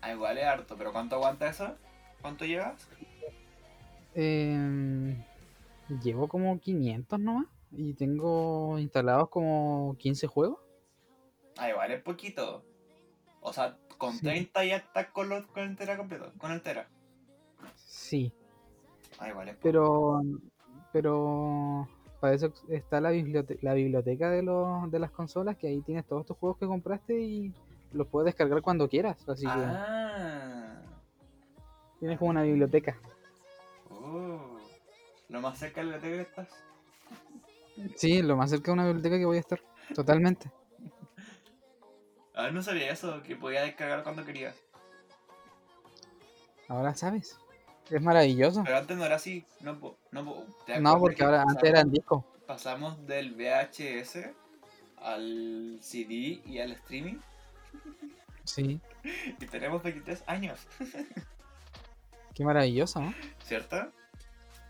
[0.00, 1.74] Ah, igual es harto, pero ¿cuánto aguanta eso?
[2.22, 2.88] ¿Cuánto llevas?
[4.14, 5.22] Em,
[6.02, 7.46] llevo como 500 nomás.
[7.72, 10.58] Y tengo instalados como 15 juegos.
[11.58, 12.64] Ah, igual es poquito.
[13.42, 14.24] O sea, con Sí.
[14.24, 16.32] 30 ya estás con, los- con el tera completo.
[16.38, 16.88] Con el tera.
[18.06, 18.32] Sí,
[19.18, 19.62] Ah, igual es poco.
[19.64, 20.20] pero
[20.92, 21.88] pero
[22.20, 26.06] para eso está la biblioteca, la biblioteca de los de las consolas que ahí tienes
[26.06, 27.52] todos tus juegos que compraste y
[27.92, 30.82] los puedes descargar cuando quieras, así que Ah.
[31.98, 32.96] tienes como una biblioteca.
[33.90, 34.58] Oh.
[35.28, 36.48] Lo más cerca de la TV que estás.
[37.96, 39.60] Sí, lo más cerca de una biblioteca que voy a estar,
[39.94, 40.50] totalmente.
[42.34, 44.54] Ah, no sabía eso, que podía descargar cuando querías.
[46.68, 47.38] Ahora sabes.
[47.90, 48.62] Es maravilloso.
[48.64, 49.44] Pero antes no era así.
[49.60, 49.74] No,
[50.10, 52.24] no, po- ¿te No, porque que ahora antes era en disco.
[52.46, 54.32] Pasamos del VHS
[54.98, 57.16] al CD y al streaming.
[58.44, 58.80] Sí.
[59.40, 60.58] Y tenemos 23 años,
[62.34, 63.14] Qué maravilloso, ¿no?
[63.44, 63.76] ¿cierto?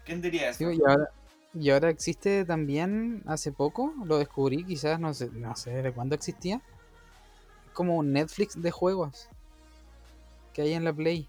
[0.05, 0.59] ¿Quién diría eso?
[0.71, 1.11] Sí, y ahora,
[1.55, 6.15] y ahora existe también, hace poco, lo descubrí, quizás no sé, no sé de cuándo
[6.15, 6.61] existía.
[7.73, 9.29] Como un Netflix de juegos
[10.53, 11.29] que hay en la Play.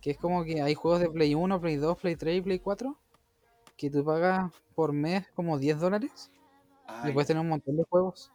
[0.00, 2.58] Que es como que hay juegos de Play 1, Play 2, Play 3 y Play
[2.58, 2.96] 4
[3.78, 6.30] que tú pagas por mes como 10 dólares
[7.04, 8.32] y puedes tener un montón de juegos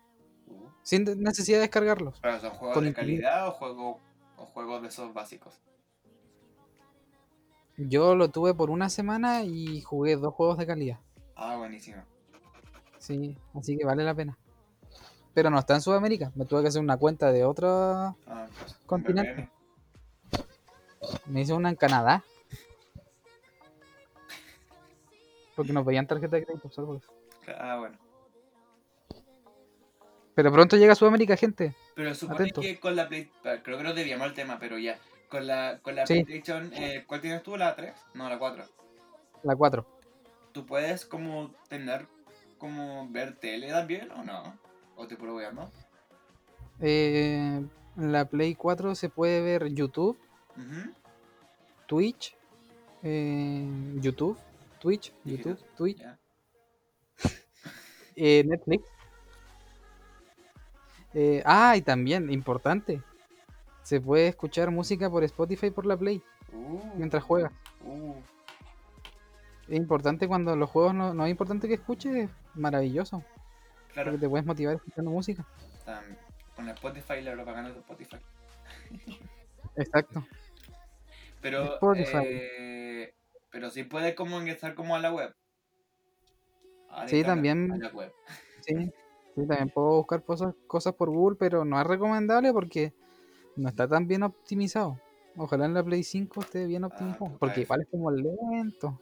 [0.48, 2.18] uh, sin necesidad de descargarlos.
[2.22, 4.00] ¿Pero son juegos con de calidad o, juego,
[4.38, 5.60] o juegos de esos básicos?
[7.76, 11.00] Yo lo tuve por una semana y jugué dos juegos de calidad.
[11.36, 12.04] Ah, buenísimo.
[13.00, 14.38] Sí, así que vale la pena.
[15.34, 16.32] Pero no está en Sudamérica.
[16.36, 18.16] Me tuve que hacer una cuenta de otra.
[18.28, 19.50] Ah, pues, Continente.
[21.26, 22.24] Me hice una en Canadá.
[25.56, 27.12] Porque no pedían tarjeta de crédito, por eso.
[27.60, 27.98] Ah, bueno.
[30.36, 31.76] Pero pronto llega a Sudamérica, gente.
[31.96, 33.30] Pero supone que con la Play...
[33.46, 34.98] ah, Creo que nos debíamos el tema, pero ya.
[35.30, 36.24] Con la, con la Sí.
[36.24, 36.72] PlayStation...
[36.74, 37.56] eh, ¿Cuál tienes tú?
[37.56, 37.94] ¿La 3?
[38.16, 38.66] No, la 4.
[39.44, 39.86] La 4.
[40.54, 42.08] ¿Tú puedes como tener...
[42.58, 44.58] como ver tele también o no?
[44.96, 45.70] ¿O te puro no?
[46.80, 47.62] Eh,
[47.98, 50.18] en la Play 4 se puede ver YouTube,
[51.88, 52.36] Twitch,
[53.04, 53.68] eh,
[54.02, 54.38] YouTube,
[54.80, 56.02] Twitch, YouTube, Twitch,
[58.16, 58.84] eh, Netflix.
[61.14, 63.02] Eh, ah, y también, importante,
[63.84, 67.52] se puede escuchar música por Spotify por la Play Uh, mientras juegas.
[67.84, 68.14] uh.
[69.68, 73.24] Es importante cuando los juegos no, no es importante que escuches, es maravilloso,
[73.92, 74.12] Claro.
[74.12, 75.46] porque te puedes motivar escuchando música.
[76.56, 78.18] Con Spotify, la propaganda de Spotify.
[79.76, 80.24] Exacto.
[81.44, 83.14] Pero, eh,
[83.52, 85.36] pero sí puedes como ingresar como a la web.
[86.90, 87.70] A Sí, también.
[87.70, 88.14] A la web.
[88.62, 88.74] Sí,
[89.36, 92.94] sí, también puedo buscar cosas, cosas por Google, pero no es recomendable porque
[93.58, 94.98] no está tan bien optimizado.
[95.36, 99.02] Ojalá en la Play 5 esté bien optimizado, puta, porque igual es como lento.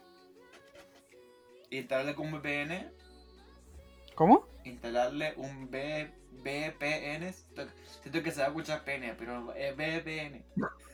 [1.69, 2.91] Instalarle con VPN.
[4.15, 4.47] ¿Cómo?
[4.63, 6.11] Instalarle un B,
[6.43, 7.33] VPN.
[7.33, 7.67] Siento,
[8.01, 10.43] siento que se va a escuchar pene, pero es VPN.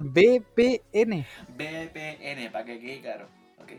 [0.00, 1.26] VPN.
[1.56, 3.26] VPN, para que quede claro.
[3.62, 3.72] ¿Ok?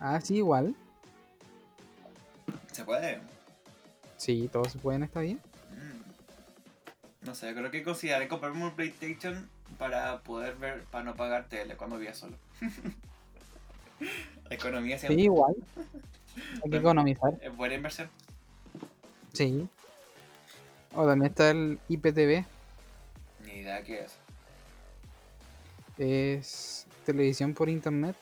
[0.00, 0.74] Ah, sí, igual.
[2.72, 3.20] ¿Se puede?
[4.16, 5.38] Sí, todos se pueden, está bien.
[5.70, 7.26] Mm.
[7.26, 11.76] No sé, creo que consideraré comprarme un PlayStation para poder ver, para no pagar tele
[11.76, 12.36] cuando viva solo.
[14.50, 15.54] Economía Sí, siempre igual.
[16.64, 17.34] Hay que economizar.
[17.42, 18.08] es buena inversión.
[19.32, 19.68] Sí.
[20.94, 22.44] O también está el IPTV.
[23.44, 24.16] Ni idea qué es.
[26.00, 28.16] Es televisión por internet.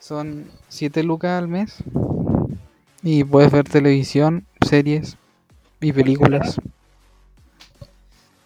[0.00, 1.76] Son 7 lucas al mes.
[3.04, 5.16] Y puedes ver televisión, series
[5.80, 6.60] y películas.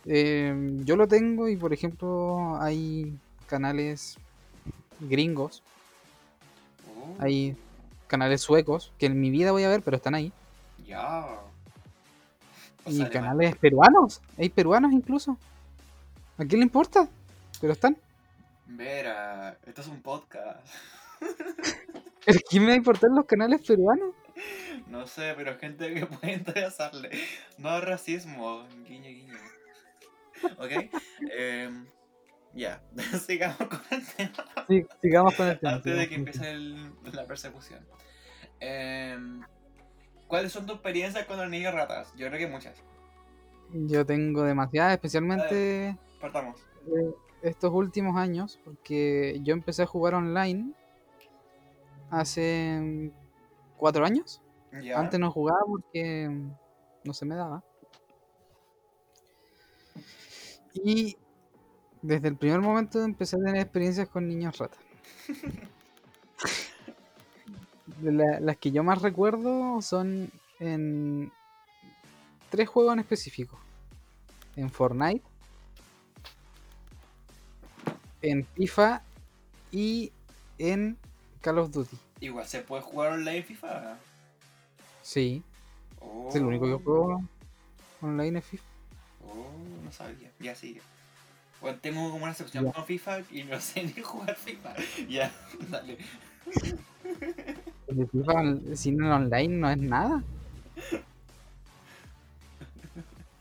[0.04, 4.18] Eh, yo lo tengo y por ejemplo hay canales
[5.00, 5.62] gringos,
[6.88, 7.56] Uh, hay
[8.06, 10.32] canales suecos que en mi vida voy a ver, pero están ahí.
[10.86, 11.26] Ya.
[12.84, 15.38] O Y canales peruanos, hay peruanos incluso.
[16.36, 17.08] ¿A quién le importa?
[17.60, 17.96] Pero están.
[18.66, 20.66] Vera, esto es un podcast.
[22.24, 24.14] ¿Pero quién me va a importar los canales peruanos?
[24.86, 27.10] No sé, pero gente que puede interesarle.
[27.56, 29.34] No racismo, guiño, guiño.
[30.58, 30.92] ¿Ok?
[31.36, 31.86] Em,
[32.54, 32.80] ya,
[33.26, 34.44] sigamos con el tema.
[34.68, 35.72] Sí, sigamos con el tema.
[35.74, 37.84] Antes de que empiece el- la persecución.
[38.60, 39.42] Em,
[40.28, 42.12] ¿Cuáles son tus experiencias con los niños ratas?
[42.16, 42.82] Yo creo que muchas.
[43.72, 46.60] Yo tengo demasiadas, especialmente Partamos.
[46.86, 50.72] eh, estos últimos años, porque yo empecé a jugar online
[52.10, 53.12] hace
[53.76, 54.40] cuatro años.
[54.94, 56.30] Antes no jugaba porque
[57.04, 57.62] no se me daba.
[60.74, 61.16] Y
[62.02, 64.78] desde el primer momento empecé a tener experiencias con niños ratas.
[68.02, 71.32] La- las que yo más recuerdo son en
[72.50, 73.58] tres juegos en específico.
[74.56, 75.24] En Fortnite,
[78.22, 79.02] en FIFA
[79.70, 80.12] y
[80.58, 80.96] en
[81.40, 81.96] Call of Duty.
[82.20, 83.96] Igual se puede jugar online FIFA.
[85.02, 85.42] Sí,
[86.00, 87.20] Oh, es el único que juego
[88.00, 88.64] online es FIFA.
[89.26, 89.50] Oh,
[89.84, 90.30] no sabía.
[90.40, 90.80] Ya sigue.
[91.60, 92.72] Bueno, tengo como una sección Ya.
[92.72, 94.74] con FIFA y no sé ni jugar FIFA.
[95.08, 95.32] Ya,
[95.70, 95.98] dale.
[97.88, 100.22] El FIFA sin el online no es nada.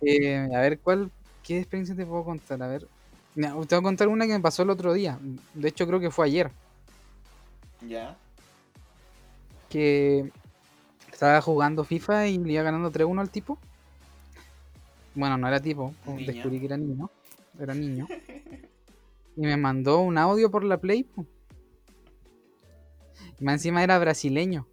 [0.02, 1.12] Eh, a ver, ¿cuál,
[1.44, 2.62] ¿qué experiencia te puedo contar?
[2.62, 2.88] A ver,
[3.38, 5.20] Te voy a contar una que me pasó el otro día.
[5.54, 6.52] De hecho, creo que fue ayer.
[7.88, 8.18] ¿Ya?
[9.70, 10.32] Que
[11.12, 13.60] estaba jugando FIFA y le iba ganando 3-1 al tipo.
[15.14, 15.94] Bueno, no era tipo,
[16.26, 17.12] descubrí que era niño.
[17.60, 18.08] Era niño.
[19.36, 21.08] Y me mandó un audio por la Play.
[23.40, 24.68] Y más encima era brasileño.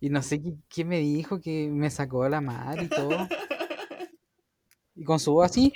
[0.00, 3.26] Y no sé qué, qué me dijo, que me sacó la madre y todo.
[4.96, 5.72] Y con su voz así.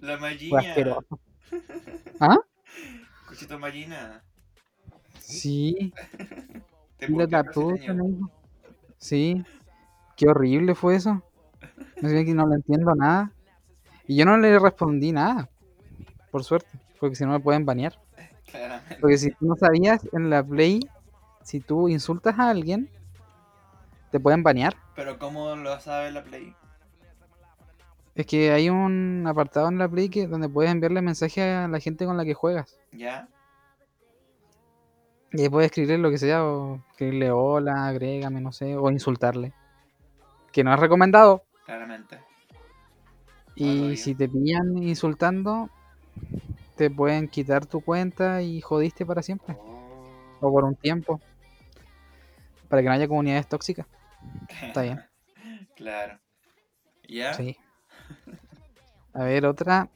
[0.00, 0.58] La Fue Magina.
[0.60, 1.18] asqueroso.
[2.20, 2.38] ¿Ah?
[3.28, 4.22] Cuchito Magina.
[5.18, 5.92] Sí.
[6.98, 8.28] Te la tatuó, me.
[8.98, 9.44] Sí.
[10.16, 11.22] Qué horrible fue eso.
[12.00, 13.32] No sé que no le entiendo nada.
[14.06, 15.48] Y yo no le respondí nada.
[16.30, 16.68] Por suerte.
[16.98, 17.98] Porque si no me pueden banear.
[18.50, 18.96] Claramente.
[19.00, 20.80] Porque si tú no sabías, en la Play,
[21.42, 22.90] si tú insultas a alguien,
[24.10, 24.76] te pueden banear.
[24.94, 26.54] Pero ¿cómo lo sabe la Play?
[28.14, 31.80] Es que hay un apartado en la Play que, donde puedes enviarle mensaje a la
[31.80, 32.78] gente con la que juegas.
[32.92, 33.28] ¿Ya?
[35.32, 39.52] Y ahí puedes escribirle lo que sea, o escribirle hola, agrégame, no sé, o insultarle.
[40.52, 41.44] Que no es recomendado.
[41.64, 42.18] Claramente.
[43.54, 45.70] Y si te pillan insultando,
[46.76, 49.56] te pueden quitar tu cuenta y jodiste para siempre.
[49.60, 50.48] Oh.
[50.48, 51.20] O por un tiempo.
[52.68, 53.86] Para que no haya comunidades tóxicas.
[54.62, 55.00] Está bien.
[55.76, 56.18] Claro.
[57.08, 57.32] ¿Ya?
[57.32, 57.56] Sí.
[59.14, 59.88] A ver, otra.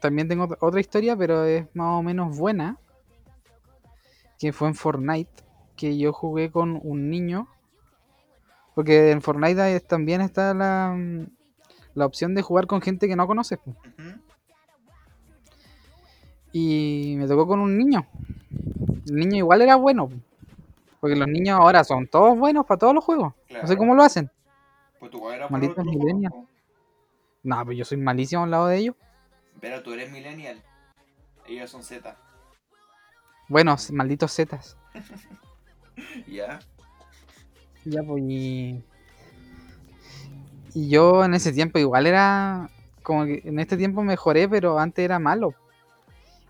[0.00, 2.78] También tengo otra- historia, pero es más o menos buena.
[4.38, 5.30] Que fue en Fortnite.
[5.76, 7.48] Que yo jugué con un niño.
[8.76, 10.96] Porque en Fortnite también está la,
[11.94, 13.58] la opción de jugar con gente que no conoces.
[16.52, 18.06] Y me tocó con un niño.
[19.08, 20.08] El niño igual era bueno.
[21.00, 21.06] Po.
[21.06, 23.34] Porque los niños ahora son todos buenos para todos los juegos.
[23.50, 24.30] No sé cómo lo hacen.
[24.98, 26.34] Pues tu weá era por Malditos millennials.
[27.42, 28.96] No, pues yo soy malísimo al lado de ellos.
[29.60, 30.62] Pero tú eres millennial.
[31.46, 32.16] Ellos son Z.
[33.48, 34.76] Bueno, malditos zetas.
[36.28, 36.60] ¿Ya?
[37.84, 38.84] Ya, pues y...
[40.74, 42.70] y yo en ese tiempo igual era
[43.02, 45.54] como que en este tiempo mejoré, pero antes era malo.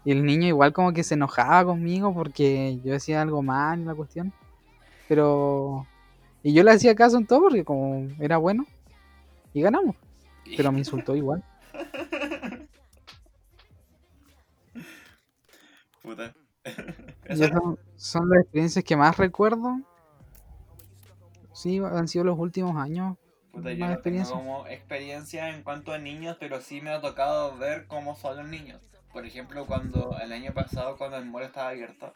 [0.05, 3.87] Y el niño igual como que se enojaba conmigo porque yo decía algo mal en
[3.87, 4.33] la cuestión.
[5.11, 5.89] Pero...
[6.45, 8.65] Y yo le hacía caso en todo porque como era bueno.
[9.53, 9.97] Y ganamos.
[10.57, 11.43] Pero me insultó igual.
[16.01, 16.33] Puta.
[17.37, 19.81] Son, son las experiencias que más recuerdo.
[21.53, 23.17] Sí, han sido los últimos años.
[23.51, 24.37] Puta, yo no experiencia.
[24.37, 28.37] tengo como experiencia en cuanto a niños, pero sí me ha tocado ver cómo son
[28.37, 28.81] los niños.
[29.13, 32.13] Por ejemplo, cuando el año pasado, cuando el mall estaba abierto,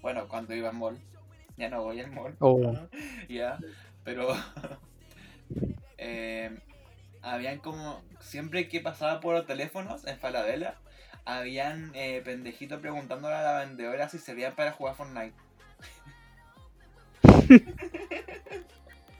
[0.00, 1.00] bueno, cuando iba al mall,
[1.58, 2.74] ya no voy al mall, Oh.
[3.28, 3.58] ya,
[4.04, 4.28] pero
[5.98, 6.56] eh,
[7.22, 10.76] habían como, siempre que pasaba por los teléfonos en Falabella,
[11.24, 15.34] habían eh, pendejitos preguntándole a la vendedora si servían para jugar Fortnite.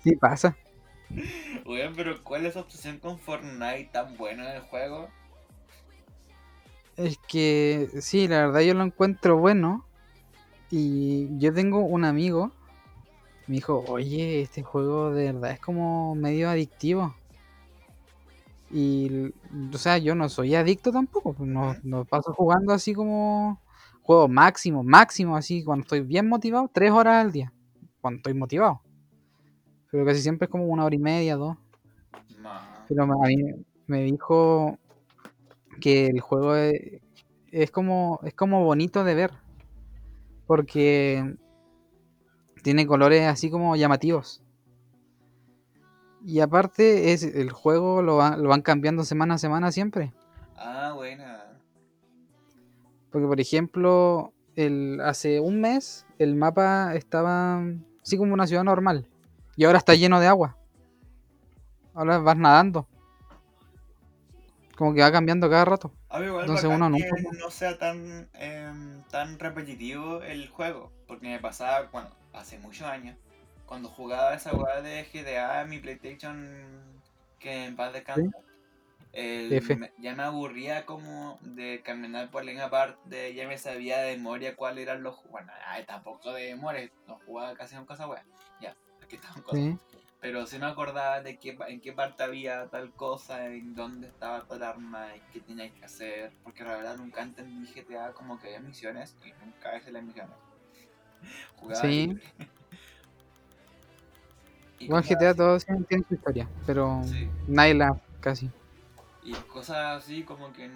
[0.05, 0.57] Sí, pasa.
[1.65, 5.09] Weón, pero ¿cuál es la obsesión con Fortnite tan bueno en el juego?
[6.97, 9.86] Es que sí, la verdad yo lo encuentro bueno.
[10.71, 12.53] Y yo tengo un amigo.
[13.47, 17.15] Me dijo, oye, este juego de verdad es como medio adictivo.
[18.71, 19.33] Y,
[19.73, 21.35] o sea, yo no soy adicto tampoco.
[21.35, 23.61] pues, No, no paso jugando así como
[24.03, 27.53] juego máximo, máximo, así cuando estoy bien motivado, tres horas al día.
[28.01, 28.81] Cuando estoy motivado.
[29.91, 31.57] Pero casi siempre es como una hora y media, dos.
[32.89, 33.37] Pero a mí
[33.87, 34.79] me dijo
[35.81, 37.01] que el juego es,
[37.51, 39.33] es como es como bonito de ver
[40.47, 41.37] porque
[42.63, 44.43] tiene colores así como llamativos.
[46.25, 50.13] Y aparte es el juego lo, va- lo van cambiando semana a semana siempre.
[50.57, 51.61] Ah, buena.
[53.13, 57.63] Porque por ejemplo, el, hace un mes el mapa estaba
[58.03, 59.07] así como una ciudad normal
[59.57, 60.57] y ahora está lleno de agua.
[61.95, 62.89] Ahora vas nadando.
[64.77, 65.93] Como que va cambiando cada rato.
[66.11, 70.93] A mí igual Entonces uno que nunca- no sea tan, em, tan repetitivo el juego.
[71.09, 73.17] Porque me pasaba cuando, hace muchos años,
[73.65, 76.47] cuando jugaba esa weá de GTA en mi PlayStation,
[77.39, 78.31] que en paz descansa.
[79.99, 84.57] ya me aburría como de caminar por la misma parte, ya me sabía de memoria
[84.57, 88.23] cuáles eran los Bueno, ay, tampoco de memoria, no jugaba casi con cosas weá.
[88.61, 89.59] Ya, aquí estaban cosas.
[89.61, 89.79] Sí.
[90.21, 94.45] Pero sí me acordaba de qué, en qué parte había tal cosa, en dónde estaba
[94.45, 96.33] tal arma y qué tenía que hacer.
[96.43, 100.35] Porque la verdad nunca entendí GTA como que había misiones y nunca hice las misiones.
[101.57, 102.19] Jugaba Sí.
[104.79, 105.39] Y cosas GTA así.
[105.39, 107.29] todos tienen, su historia, pero Sí.
[107.49, 108.51] nadie la casi.
[109.23, 110.71] Y cosas así como que...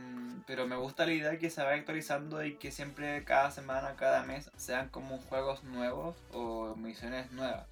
[0.47, 4.23] Pero me gusta la idea que se vaya actualizando y que siempre cada semana, cada
[4.25, 7.67] mes sean como juegos nuevos o misiones nuevas.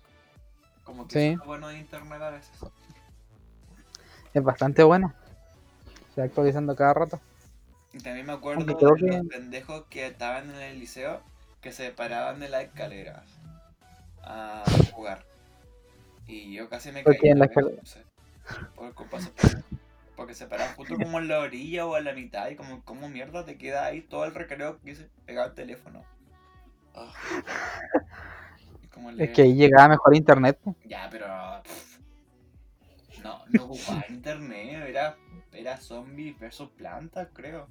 [0.89, 1.27] Como que Sí.
[1.39, 2.51] es bueno de internet a veces.
[4.33, 5.13] Es bastante bueno.
[6.15, 7.21] Se va actualizando cada rato.
[7.93, 11.21] Y también me acuerdo de los que- pendejos que estaban en el liceo
[11.61, 13.23] que se paraban de las escaleras
[14.23, 14.65] a
[14.95, 15.25] jugar.
[16.27, 17.33] Y yo casi me ¿Por caí.
[17.33, 17.83] en la vez, escalera?
[17.83, 18.03] no sé,
[18.75, 19.19] por culpa.
[20.17, 23.11] Porque se paraban justo como en la orilla o a la mitad y como, como
[23.11, 26.03] mierda te queda ahí todo el recreo que dice pegado al teléfono.
[26.95, 27.13] Ah.
[29.19, 30.59] Es que ahí llegaba mejor internet.
[30.85, 31.27] Ya, pero...
[31.63, 31.99] pff,
[33.23, 35.17] No, no ocupaba internet, era,
[35.53, 37.67] era zombies versus plantas, creo.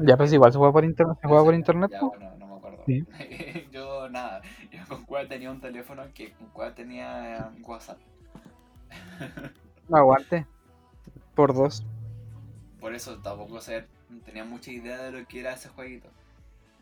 [0.00, 1.18] Ya, pues igual se juega por internet.
[1.20, 1.90] Se juega por internet.
[1.92, 2.82] Ya, bueno, no me acuerdo.
[2.86, 3.04] Sí.
[3.72, 7.98] yo nada, yo con cuál tenía un teléfono que con cuál tenía WhatsApp.
[9.88, 10.44] No aguante.
[11.34, 11.84] Por dos.
[12.80, 13.86] Por eso tampoco sé,
[14.24, 16.08] tenía mucha idea de lo que era ese jueguito.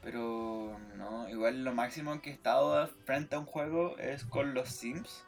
[0.05, 4.68] Pero no, igual lo máximo que he estado frente a un juego es con los
[4.68, 5.24] Sims.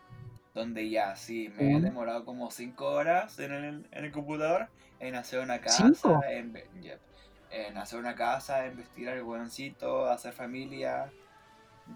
[0.55, 4.69] Donde ya, sí, me he demorado como 5 horas en el, en el computador
[5.01, 6.23] en hacer una casa, ¿Cinco?
[6.29, 11.11] en, hacer una casa, en vestir al hueoncito, hacer familia,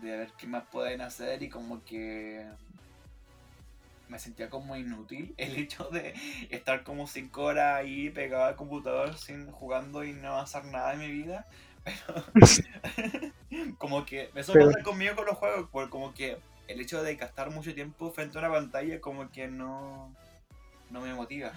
[0.03, 2.47] de ver qué más pueden hacer y como que
[4.09, 6.15] me sentía como inútil el hecho de
[6.51, 11.01] estar como 5 horas ahí pegado al computador sin jugando y no hacer nada en
[11.01, 11.47] mi vida.
[11.85, 12.25] Pero
[13.79, 17.17] como que eso Pero- pasa conmigo con los juegos, porque como que el hecho de
[17.17, 20.15] gastar mucho tiempo frente a una pantalla como que no
[20.91, 21.53] no me motiva.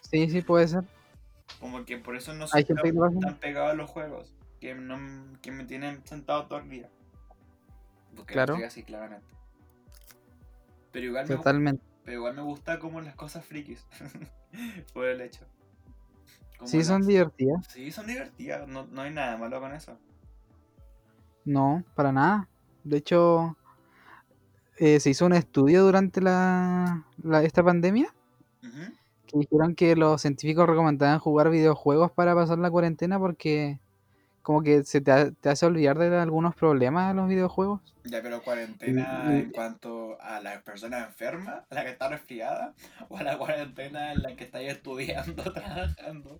[0.00, 0.84] Sí, sí, puede ser.
[1.60, 2.76] Como que por eso no soy tan,
[3.20, 4.98] tan pegado a los juegos, que, no,
[5.42, 6.88] que me tienen sentado todo el día.
[8.14, 8.54] Porque Claro.
[8.56, 9.26] no estoy así, claramente.
[10.92, 11.84] Pero igual, me, gu- Totalmente.
[12.04, 13.86] pero igual me gusta como las cosas frikis.
[14.92, 15.44] por el hecho.
[16.64, 17.66] Sí, son divertidas.
[17.68, 19.96] Sí, son divertidas, no, no hay nada malo con eso.
[21.44, 22.48] No, para nada.
[22.82, 23.56] De hecho,
[24.78, 28.12] eh, se hizo un estudio durante la, la- esta pandemia
[29.26, 33.80] que dijeron que los científicos recomendaban jugar videojuegos para pasar la cuarentena porque
[34.46, 37.80] como que se te, ha- te hace olvidar de algunos problemas de los videojuegos.
[38.04, 42.08] Ya, pero cuarentena Y- y- en cuanto a las personas enfermas, a la que está
[42.08, 42.72] resfriada,
[43.08, 46.38] o a la cuarentena en la que estáis estudiando, trabajando.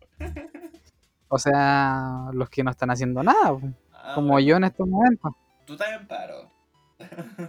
[1.26, 3.58] O sea, los que no están haciendo nada,
[3.92, 5.32] Ah, como bueno, yo en estos momentos.
[5.64, 6.48] Tú estás en paro.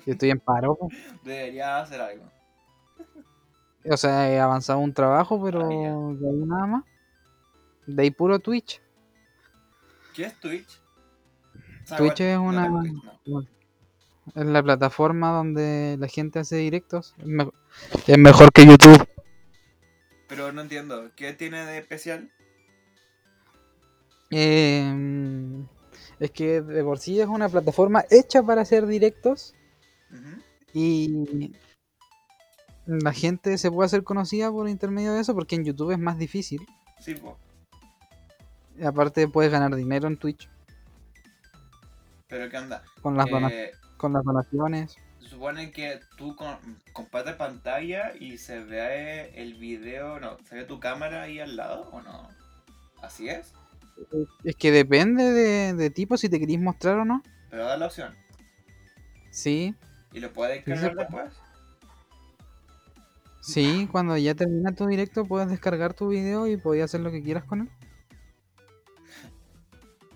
[0.07, 0.75] Yo estoy en paro.
[1.23, 2.23] Deberías hacer algo.
[3.87, 6.83] O sea, he avanzado un trabajo, pero Ah, de ahí nada más.
[7.85, 8.81] De ahí puro Twitch.
[10.17, 10.81] ¿Qué es Twitch?
[11.83, 13.41] O sea, Twitch es una- tengo Twitch, no.
[14.35, 17.13] Es la plataforma donde la gente hace directos.
[17.19, 17.49] Es, me-
[18.07, 19.07] es mejor que YouTube.
[20.27, 22.31] Pero no entiendo, ¿qué tiene de especial?
[24.31, 25.63] Eh,
[26.19, 29.53] es que de por sí es una plataforma hecha para hacer directos
[30.73, 31.53] y
[32.87, 36.17] la gente se puede hacer conocida por intermedio de eso porque en YouTube es más
[36.17, 36.65] difícil.
[36.99, 37.37] Sí, po.
[38.77, 40.49] Y aparte puedes ganar dinero en Twitch
[42.27, 42.83] Pero ¿qué onda?
[43.01, 44.95] con las, Eh, con las donaciones.
[45.21, 46.57] se supone que tú con-
[46.93, 51.89] compartes pantalla y se ve el video, no, se ve tu cámara ahí al lado
[51.91, 52.27] o no.
[53.01, 53.53] ¿Así es?
[54.43, 57.23] Es que depende de, de tipo si te querís mostrar o no.
[57.49, 58.13] Pero da la opción.
[59.31, 59.73] Sí,
[60.13, 61.23] ¿Y lo puedes Sí se cargar puede.
[61.23, 61.33] después?
[63.41, 67.23] sí, cuando ya termina tu directo puedes descargar tu video y podías hacer lo que
[67.23, 67.69] quieras con él.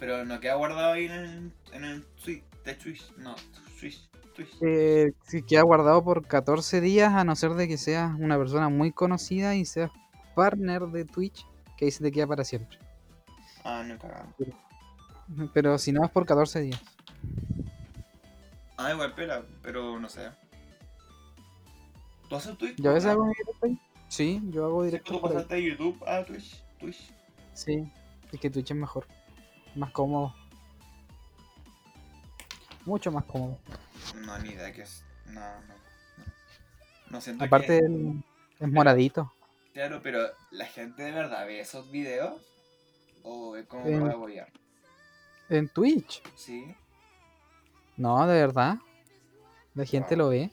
[0.01, 3.35] Pero no queda guardado ahí en el, en el Twitch, de Twitch, no,
[3.79, 4.49] Twitch, Twitch.
[4.59, 8.67] Eh, sí, queda guardado por 14 días a no ser de que seas una persona
[8.67, 9.91] muy conocida y seas
[10.33, 11.45] partner de Twitch,
[11.77, 12.79] que ahí se te queda para siempre.
[13.63, 14.25] Ah, no cagado.
[15.53, 16.81] Pero si no es por 14 días.
[18.77, 20.31] Ah, igual pela, pero no sé.
[22.27, 22.81] ¿Tú haces Twitch?
[22.81, 23.79] ¿Yo a veces hago directo ahí?
[24.07, 26.63] Sí, yo hago directo ¿Tú pasaste de YouTube a Twitch?
[26.79, 27.13] Twitch.
[27.53, 27.87] Sí,
[28.31, 29.05] es que Twitch es mejor.
[29.75, 30.33] Más cómodo.
[32.85, 33.57] Mucho más cómodo.
[34.25, 35.03] No, ni idea que es.
[35.27, 35.67] No, no.
[35.67, 36.23] No,
[37.11, 37.85] no siento Aparte que.
[37.85, 38.23] el-
[38.59, 39.31] es moradito.
[39.73, 40.19] Claro, pero
[40.51, 42.41] ¿la gente de verdad ve esos videos?
[43.23, 43.99] ¿O es como Eh.
[43.99, 44.49] para apoyar?
[45.49, 46.21] En Twitch.
[46.35, 46.75] Sí.
[47.97, 48.77] No, de verdad.
[49.75, 50.25] La gente Wow.
[50.25, 50.51] lo ve.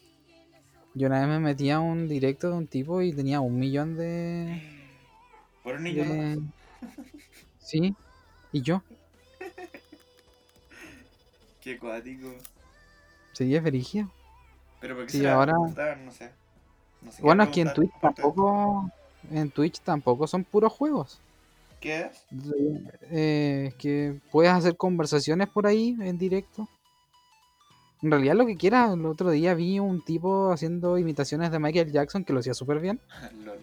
[0.95, 3.97] Yo una vez me metí a un directo de un tipo y tenía un millón
[3.97, 4.63] de...
[5.63, 6.41] Por un niño de-.
[7.59, 7.95] Sí,
[8.53, 8.83] y yo.
[11.77, 12.37] Qué.
[13.33, 14.11] Sí, es verigio.
[14.81, 15.69] Pero porque Sí, se ahora- no
[16.13, 16.31] sé.
[17.03, 18.91] No sé Bueno, es que en Twitch tampoco.
[19.31, 21.21] En Twitch tampoco son puros juegos.
[21.81, 22.25] ¿Qué es?
[23.11, 26.69] Eh, que puedes hacer conversaciones por ahí en directo.
[28.03, 28.95] En realidad lo que quieras.
[28.95, 32.81] El otro día vi un tipo haciendo imitaciones de Michael Jackson que lo hacía súper
[32.81, 33.01] bien.
[33.45, 33.59] LOL.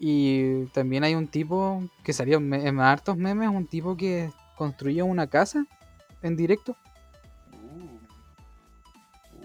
[0.00, 5.28] Y también hay un tipo que salió en hartos memes, un tipo que construyó una
[5.28, 5.66] casa
[6.24, 6.76] en directo.
[7.52, 7.98] Uh.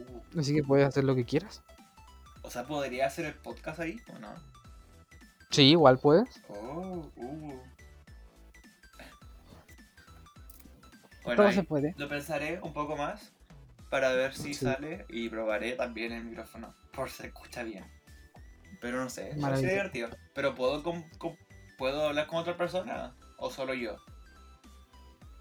[0.01, 0.39] Uh.
[0.39, 1.61] Así que puedes hacer lo que quieras.
[2.41, 4.33] O sea, ¿podría hacer el podcast ahí o no?
[5.51, 6.41] Sí, igual puedes.
[6.49, 7.59] Oh, uh.
[11.23, 11.93] Bueno, Todo se puede.
[11.97, 13.31] lo pensaré un poco más
[13.89, 14.65] para ver si Sí.
[14.65, 17.85] sale y probaré también el micrófono por si se escucha bien.
[18.81, 20.09] Pero no sé, es divertido.
[20.33, 21.03] Pero ¿puedo, com-
[21.77, 23.97] ¿puedo hablar con otra persona o solo yo?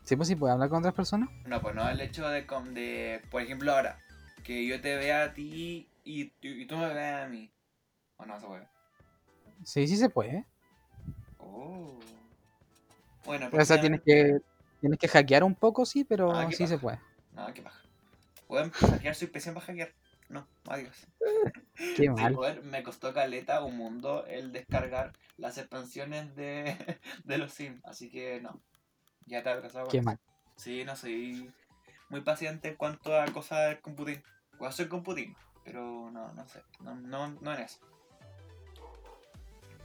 [0.09, 1.29] Sí, pues sí, puedes hablar con otras personas.
[1.45, 2.41] No, pues no el hecho de,
[2.73, 3.99] de por ejemplo, ahora,
[4.43, 7.51] que yo te vea a ti y, y tú me veas a mí.
[8.17, 8.69] ¿O no se puede?
[9.65, 10.47] Sí, sí se puede.
[11.41, 11.99] Oh.
[13.27, 14.39] Bueno, O sea, tienes que,
[14.81, 16.99] tienes que hackear un poco, sí, pero Ah, sí se puede.
[17.35, 17.81] No, qué paja.
[18.47, 19.95] Pueden hackear, soy pésimo para hackear.
[20.31, 20.97] No, adiós.
[21.97, 22.35] Qué Sí, mal.
[22.35, 26.77] poder, me costó caleta un mundo el descargar las expansiones de,
[27.25, 28.61] de los Sims, así que no.
[29.29, 29.89] Ya te atrasado.
[29.89, 30.19] Qué mal.
[30.57, 31.53] Sí, no soy
[32.09, 34.23] muy paciente en cuanto a cosas del computing.
[34.57, 36.63] Puedo hacer computing, pero no, no sé.
[36.81, 37.79] No, no, no en eso.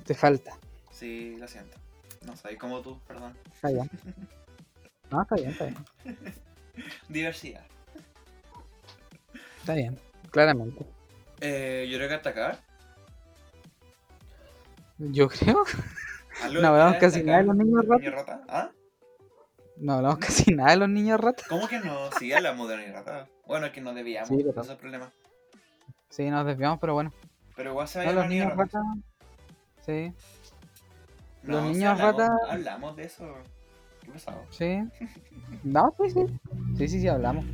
[0.05, 0.57] Te falta.
[0.91, 1.77] Sí, lo siento.
[2.25, 3.37] No soy como tú, perdón.
[3.53, 3.89] Está bien.
[5.11, 5.85] No, está bien, está bien.
[7.07, 7.63] Diversidad.
[9.59, 9.99] Está bien.
[10.31, 10.87] Claramente.
[11.39, 12.59] Eh, yo creo que atacar.
[14.97, 15.65] Yo creo.
[16.41, 18.41] ¿Algo No que hablamos casi nada de los niños rata?
[18.47, 18.71] ¿Ah?
[19.83, 21.45] No hablamos casi nada de los niños ratas.
[21.49, 22.09] ¿Cómo que no?
[22.17, 23.27] Sí, hablamos de Niño rata.
[23.45, 25.11] Bueno, es que no debíamos, Sí, pero- es el problema.
[26.09, 27.11] Sí, nos desviamos, pero bueno.
[27.55, 28.81] Pero igual se No, vayan los los niños niños ratas.
[28.81, 29.85] ratas.
[29.85, 30.13] Sí,
[31.43, 33.33] No, los niños ratas- Hablamos de eso.
[34.05, 34.43] Qué pesado.
[34.49, 34.83] sí.
[35.63, 36.25] No, sí, sí.
[36.77, 37.45] Sí, sí, sí, hablamos.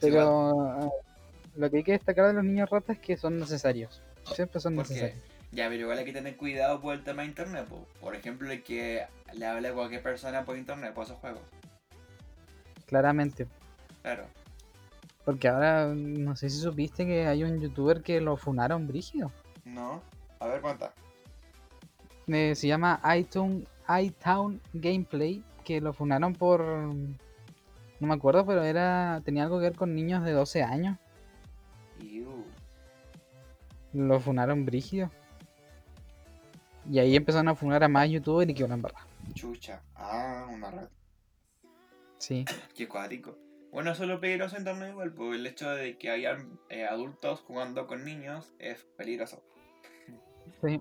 [0.00, 0.88] Pero eh,
[1.56, 4.00] lo que hay que destacar de los niños ratas es que son necesarios.
[4.34, 4.94] Siempre son ¿Por qué?
[4.94, 5.24] necesarios.
[5.52, 7.66] Ya, pero igual hay que tener cuidado por el tema de internet.
[7.66, 7.86] po.
[8.00, 11.42] Por ejemplo, el que le hable a cualquier persona por internet por esos juegos.
[12.86, 13.46] Claramente.
[14.02, 14.24] Claro.
[15.24, 19.32] Porque ahora, no sé si supiste que hay un youtuber que lo funaron brígido.
[19.64, 20.00] No.
[20.38, 20.92] A ver, cuánta.
[22.28, 26.60] Eh, se llama iTown, iTown Gameplay, que lo funaron por...
[26.62, 30.98] No me acuerdo, pero era tenía algo que ver con niños de 12 años.
[33.92, 35.10] Lo funaron brígido.
[36.88, 39.05] Y ahí empezaron a funar a más youtubers y quedó en barra.
[39.34, 39.82] Chucha.
[39.94, 40.88] Ah, una red.
[42.18, 43.36] Sí, Qué cuático.
[43.70, 46.86] Bueno, eso es lo peligroso en internet igual, porque el hecho de que hayan eh,
[46.86, 49.42] adultos jugando con niños es peligroso.
[50.62, 50.80] sí.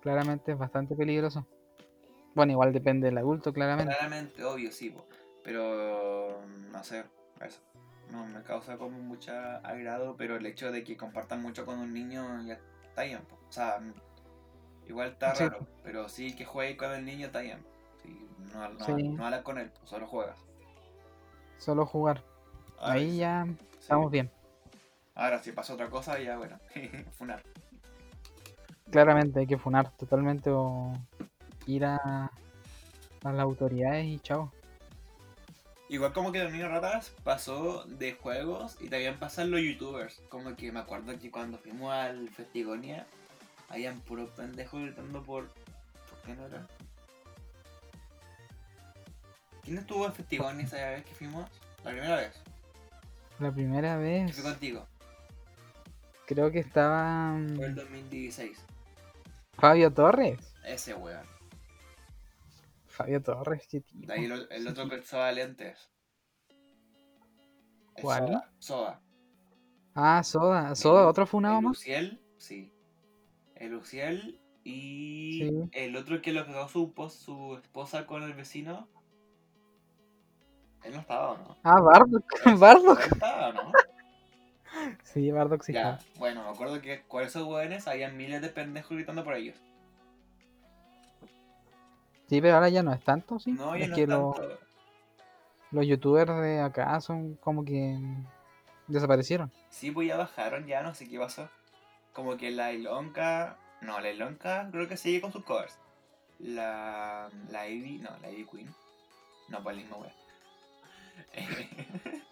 [0.00, 1.46] Claramente es bastante peligroso.
[2.34, 3.92] Bueno, igual depende del adulto, claramente.
[3.92, 5.06] Claramente, obvio, sí, po.
[5.42, 7.04] pero no sé,
[7.40, 7.60] eso.
[8.10, 11.92] No me causa como mucha agrado, pero el hecho de que compartan mucho con un
[11.92, 13.20] niño ya está bien.
[13.28, 13.36] po.
[13.48, 13.80] O sea,
[14.88, 15.44] igual está Sí.
[15.44, 17.64] raro, pero sí que juegue con el niño está bien.
[18.02, 18.92] Sí, no, no, Sí.
[19.08, 20.36] no hablas con él, solo juegas.
[21.58, 22.22] Solo jugar.
[22.78, 23.46] Ahora Ahí ya
[23.80, 24.30] estamos bien.
[25.14, 26.58] Ahora, si pasa otra cosa, ya bueno,
[27.18, 27.42] funar.
[28.90, 30.92] Claramente hay que funar totalmente o
[31.66, 31.96] ir a,
[33.24, 34.52] a las autoridades y chao.
[35.88, 40.20] Igual como que niños ratas pasó de juegos y también pasan los youtubers.
[40.28, 43.06] Como que me acuerdo que cuando fuimos al Festigonia,
[43.68, 45.48] habían puros pendejos gritando por.
[45.48, 46.66] ¿Por qué no era?
[49.62, 51.50] ¿Quién estuvo en Festigonia esa vez que fuimos?
[51.84, 52.42] La primera vez.
[53.38, 54.86] La primera vez fui contigo.
[56.26, 58.58] creo que estaba mm, Fue el 2016.
[59.54, 60.38] Fabio Torres.
[60.64, 61.26] Ese weón.
[62.86, 64.06] Fabio Torres, qué tipo.
[64.06, 65.90] De ahí el, el otro que usaba lentes.
[67.94, 68.26] ¿Cuál?
[68.26, 68.50] Soda.
[68.58, 69.02] Soda.
[69.94, 70.74] Ah, Soda.
[70.74, 71.78] Soda, otro funado más.
[71.78, 72.72] Luciel, sí.
[73.56, 75.68] El Luciel y Sí.
[75.72, 78.88] el otro que lo pegó su, su esposa con el vecino.
[80.84, 81.56] Él no estaba, ¿o no?
[81.64, 82.24] Ah, Bardock.
[82.58, 83.00] Bardock.
[83.00, 83.72] él estaba, ¿no?
[85.02, 86.18] Sí, Bardock sí ya, está.
[86.18, 89.56] bueno, me acuerdo que con esos hueones había miles de pendejos gritando por ellos.
[92.28, 93.52] Sí, pero ahora ya no es tanto, sí.
[93.52, 94.58] No, ya es no que es lo- tanto.
[95.70, 97.98] los youtubers de acá son como que
[98.88, 99.50] desaparecieron.
[99.70, 101.48] Sí, pues ya bajaron, ya no sé qué pasó.
[102.16, 103.56] Como que la Ilonka.
[103.82, 105.78] No, la Ilonka creo que sigue con sus covers.
[106.40, 107.30] La.
[107.50, 107.98] La Ivy.
[107.98, 108.74] No, la Ivy Queen.
[109.48, 110.14] No, pues la misma wea.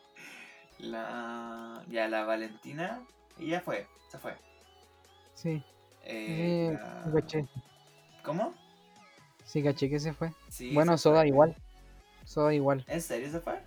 [0.78, 1.85] la.
[1.89, 3.03] Ya, la Valentina.
[3.39, 4.35] Y ya fue, se fue.
[5.35, 5.62] Sí,
[6.05, 7.47] Eh, la- caché.
[8.22, 8.55] ¿Cómo?
[9.45, 10.32] Sí, caché que se fue.
[10.49, 11.28] Sí, bueno, se Soda fue.
[11.28, 11.55] igual.
[12.24, 12.85] Soda igual.
[12.89, 13.61] ¿En serio se fue?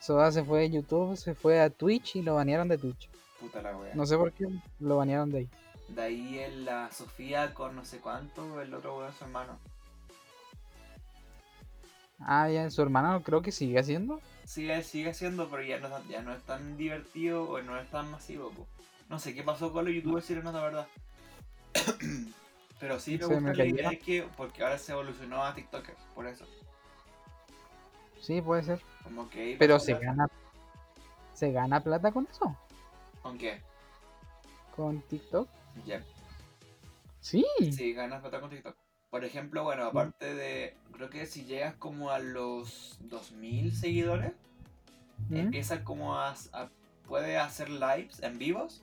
[0.00, 3.08] Soda se fue de YouTube, se fue a Twitch y lo banearon de Twitch.
[3.42, 3.92] Puta la wea.
[3.94, 4.46] No sé por qué
[4.78, 5.48] lo banearon de ahí.
[5.88, 9.58] De ahí en la Sofía con no sé cuánto, el otro weón su hermano.
[12.20, 14.20] Ah, ya, su hermano creo que sigue haciendo.
[14.44, 17.90] Sigue, sigue siendo, pero ya no, es ya no es tan divertido o no es
[17.90, 18.50] tan masivo.
[18.50, 18.64] po.
[19.08, 20.86] No sé qué pasó con los youtubers chilenos, la verdad.
[22.80, 25.98] pero sí me gusta me la idea de que, porque ahora se evolucionó a TikTokers,
[26.14, 26.46] por eso.
[28.20, 28.80] Sí, puede ser.
[29.02, 30.28] Como que ahí Pero se gana.
[31.34, 32.56] ¿Se gana plata con eso?
[33.22, 33.60] ¿Con qué?
[34.76, 35.48] ¿Con TikTok?
[35.86, 36.02] Ya.
[37.20, 37.44] Sí.
[37.72, 38.76] Sí, ganas plata con TikTok.
[39.10, 40.76] Por ejemplo, bueno, aparte de.
[40.92, 44.32] Creo que si llegas como a los 2000 seguidores,
[45.28, 45.36] ¿Mm?
[45.36, 46.68] empieza como a, a-
[47.06, 48.82] puede hacer lives en vivos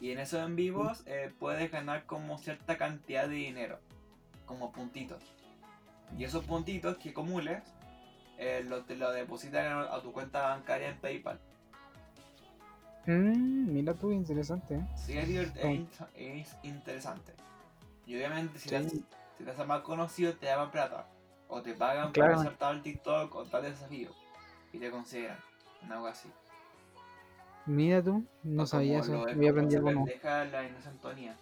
[0.00, 3.78] y en esos en vivos eh, puedes ganar como cierta cantidad de dinero
[4.46, 5.22] como puntitos
[6.18, 7.62] y esos puntitos que acumules
[8.38, 11.40] eh, lo, te lo depositan a tu cuenta bancaria en PayPal
[13.06, 14.76] Mm, mira tú, interesante.
[14.76, 14.86] ¿eh?
[14.94, 16.06] sí es, divert- es Oh.
[16.14, 17.32] es interesante
[18.06, 18.74] y obviamente si, Sí.
[18.76, 21.06] te, si te haces más conocido te llaman plata
[21.48, 22.32] o te pagan Claro.
[22.34, 24.10] por hacer tal TikTok o tal desafío
[24.72, 25.38] y te consideran
[25.90, 26.28] algo así
[27.66, 29.12] Mira tú, no O sabía eso.
[29.12, 31.36] Voy a cómo aprender pendeja la Inés Antonia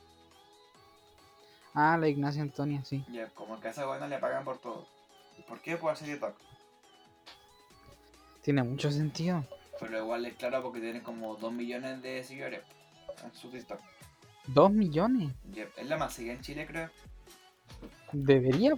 [1.73, 3.05] Ah, la Ignacia Antonia, sí.
[3.11, 4.87] Ya, como que a esa buena le pagan por todo.
[5.39, 5.77] ¿Y por qué?
[5.77, 6.35] Por hacer TikTok.
[8.43, 9.45] Tiene mucho sentido.
[9.81, 12.61] Pero igual es claro porque tiene como 2 millones de seguidores
[13.25, 13.81] en su TikTok.
[14.47, 15.33] Dos millones.
[15.53, 16.91] Ya, es la más seguida en Chile, creo.
[18.13, 18.75] Debería.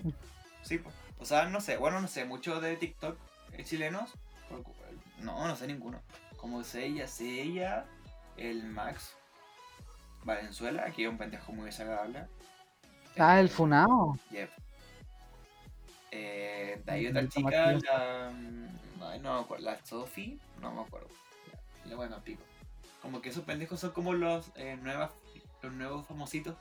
[0.62, 0.90] Sí, po.
[1.18, 3.18] o sea, no sé, bueno, no sé mucho de TikTok
[3.52, 4.10] eh, chilenos.
[4.48, 4.70] porque-
[5.20, 6.00] No, no sé ninguno.
[6.36, 7.84] Como sé ella,
[8.36, 9.14] el Max
[10.24, 12.26] Valenzuela, que es un pendejo muy desagradable.
[13.18, 14.18] Ah, el Eh, Funao.
[14.30, 14.50] Yep.
[16.10, 18.32] Eh, de ahí otra chica, la.
[19.02, 19.64] Ay, no me acuerdo.
[19.64, 21.08] La Sophie, no me acuerdo.
[21.84, 22.42] Le bueno, pico.
[23.00, 25.10] Como que esos pendejos son como los, eh, nuevas,
[25.62, 26.56] los nuevos famositos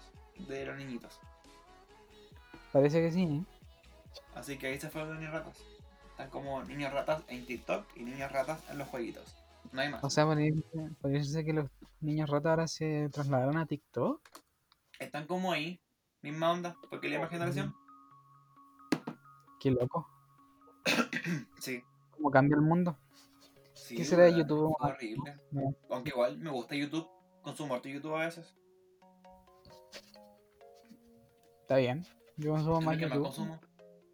[0.47, 1.19] de los niñitos.
[2.71, 3.43] Parece que sí, ¿eh?
[4.35, 5.57] Así que ahí se fueron los niños ratas.
[6.09, 9.35] Están como niños ratas en TikTok y niños ratas en los jueguitos.
[9.71, 10.03] No hay más.
[10.03, 11.69] O sea, podría ser que los
[11.99, 14.21] niños ratas ahora se trasladaron a TikTok.
[14.99, 15.79] Están como ahí,
[16.21, 17.75] misma onda, porque la misma generación.
[19.59, 20.07] Qué loco.
[21.59, 21.83] Sí.
[22.21, 22.95] Cómo cambia el mundo.
[23.73, 24.75] sí ¿Qué será de YouTube?
[24.79, 25.39] horrible.
[25.49, 25.75] No.
[25.89, 27.07] Aunque igual me gusta YouTube,
[27.41, 28.55] consumo harto YouTube a veces.
[31.61, 32.05] Está bien.
[32.37, 33.23] Yo consumo más que más YouTube.
[33.23, 33.59] consumo.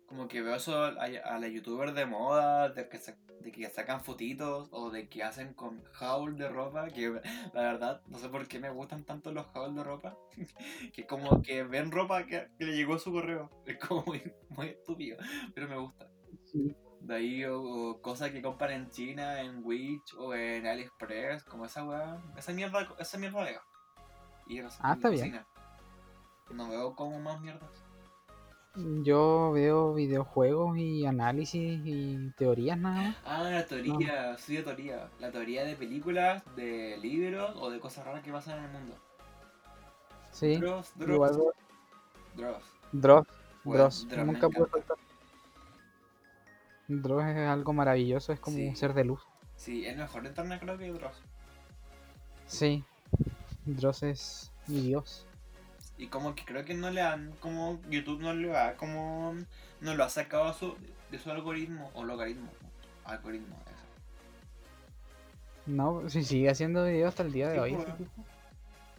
[0.06, 2.98] Como que veo eso a, a la youtuber de moda, de que,
[3.42, 7.10] de que sacan fotitos o de que hacen con haul de ropa, que
[7.54, 10.18] la verdad no sé por qué me gustan tanto los haul de ropa,
[10.94, 14.24] que como que ven ropa que, que le llegó a su correo, es como muy,
[14.48, 15.18] muy estúpido,
[15.54, 16.10] pero me gusta.
[16.46, 16.74] Sí.
[17.02, 21.66] De ahí o, o cosas que compran en China, en Wish o en AliExpress, como
[21.66, 23.62] esa weá, esa mierda, esa mierda veo.
[24.48, 25.46] Y Ah, está bien.
[26.52, 27.70] No veo como más mierdas.
[28.76, 33.16] Yo veo videojuegos y análisis y teorías nada más.
[33.26, 35.10] Ah, la teoría, sí, la teoría.
[35.20, 38.96] La teoría de películas, de libros o de cosas raras que pasan en el mundo.
[40.32, 40.58] Sí.
[40.58, 41.32] Dross, Dross,
[42.92, 43.26] Dross.
[43.64, 44.06] Dross.
[44.16, 44.68] Nunca puedo encanta.
[44.68, 44.97] faltar.
[46.88, 48.68] Dross es algo maravilloso, es como Sí.
[48.68, 49.22] un ser de luz.
[49.56, 51.22] Sí, el mejor de internet creo que es Dross.
[52.48, 52.84] Sí.
[53.66, 55.26] Dross es mi dios.
[55.98, 59.36] Y como que creo que no le han, como YouTube no le ha, como,
[59.82, 60.76] no lo ha sacado a su,
[61.12, 62.50] de su algoritmo, o logaritmo,
[63.04, 63.74] algoritmo, eso.
[65.66, 67.74] No, si sigue haciendo videos hasta el día de Sí, hoy.
[67.74, 67.88] pues.
[67.88, 68.26] ese tipo.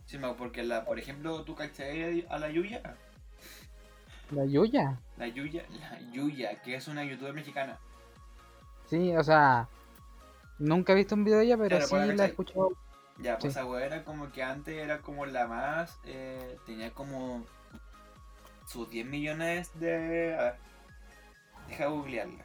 [0.06, 2.82] Sí, me- porque la, por ejemplo, tú cachai a la Yuya,
[4.30, 5.00] La Yuya.
[5.16, 7.78] la Yuya, la Yuya, que es una youtuber mexicana.
[8.86, 9.68] Sí, o sea.
[10.58, 12.70] Nunca he visto un video de ella, pero Claro, sí la he escuchado.
[13.20, 13.58] Ya, pues Sí.
[13.60, 15.98] esa era como que antes era como la más.
[16.04, 17.44] eh, tenía como.
[18.66, 20.34] sus 10 millones de.
[20.36, 20.56] A ver.
[21.68, 22.44] Deja googlearla.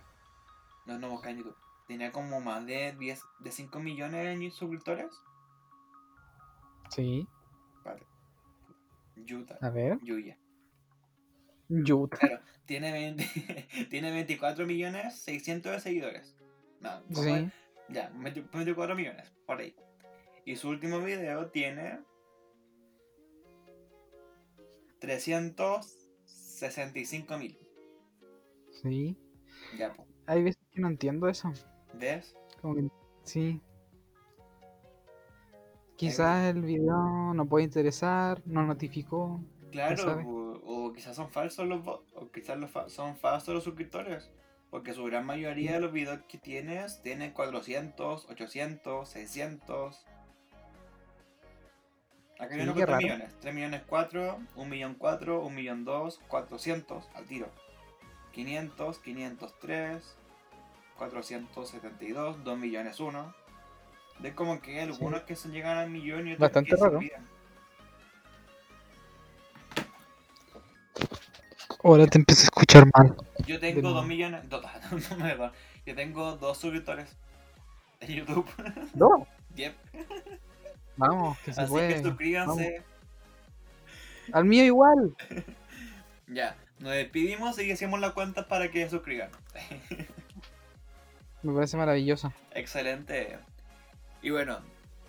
[0.86, 1.56] No, no busca en YouTube.
[1.88, 5.12] Tenía como más de 10, de 5 millones de suscriptores.
[6.90, 7.28] Sí.
[7.84, 8.04] Vale.
[9.16, 9.58] Yuta.
[9.62, 10.00] A ver.
[10.04, 10.38] Yuya.
[11.70, 12.18] Yuta.
[12.18, 13.26] Claro, tiene, 20
[13.90, 16.36] tiene 24 millones 600 de seguidores.
[16.82, 17.50] No, ¿cómo Sí.
[17.90, 19.76] Ya, 20 24 millones, por ahí.
[20.46, 22.00] Y su último video tiene
[25.00, 27.58] 365 mil.
[28.82, 29.18] Sí.
[29.78, 30.08] Ya, pues.
[30.26, 31.52] Hay veces que no entiendo eso.
[31.94, 32.36] ¿Ves?
[32.62, 32.88] Como que-
[33.24, 33.62] sí.
[35.96, 39.42] Quizás el video no puede interesar, no notificó.
[39.72, 39.96] Claro.
[40.94, 44.30] O, quizás son falsos los bots, o quizás los fa- son falsos los suscriptores.
[44.70, 50.06] Porque su gran mayoría de los videos que tienes tienen 400, 800, 600.
[52.40, 52.98] Acá hay Sí, uno con 3 raro.
[53.02, 53.36] millones.
[53.40, 57.48] 3 millones 4, 1 millón 4, 1 millón 2, 400 al tiro.
[58.32, 60.18] 500, 503,
[60.98, 63.36] 472, 2 millones 1.
[64.20, 66.98] De como que algunos que se llegan al millón y otros Bastante que se raro.
[66.98, 67.28] olvidan.
[71.84, 73.16] Ahora te empecé a escuchar mal.
[73.46, 73.82] Yo tengo.
[73.92, 74.48] 2 millones.
[74.50, 74.62] do-
[75.10, 75.52] no, me perdón.
[75.86, 77.10] Yo tengo 2 suscriptores
[78.00, 78.48] en YouTube.
[78.96, 79.28] No.
[79.56, 79.76] Yep.
[80.98, 81.94] Vamos, que se Así puede.
[81.96, 82.82] que suscríbanse.
[84.32, 85.16] Al mío igual.
[86.28, 86.56] Ya.
[86.80, 89.30] Nos despedimos y hacemos la cuenta para que suscriban.
[91.44, 92.34] Me parece maravilloso.
[92.56, 93.38] Excelente.
[94.22, 94.60] Y bueno,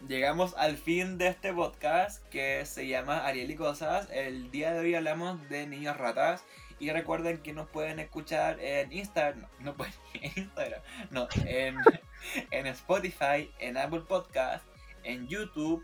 [0.06, 4.08] llegamos al fin de este podcast que se llama Ariel y Cosas.
[4.12, 6.44] El día de hoy hablamos de niños ratas.
[6.84, 9.40] Y recuerden que nos pueden escuchar en Instagram.
[9.40, 10.82] No, no pueden en Instagram.
[11.10, 14.66] No, en, Spotify, en Apple Podcast,
[15.02, 15.82] en YouTube,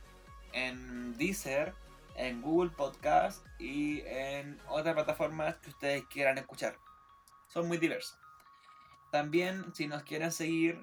[0.53, 1.73] en Deezer,
[2.17, 6.77] en Google Podcast y en otras plataformas que ustedes quieran escuchar.
[7.49, 8.19] Son muy diversos.
[9.11, 10.83] También, si nos quieren seguir,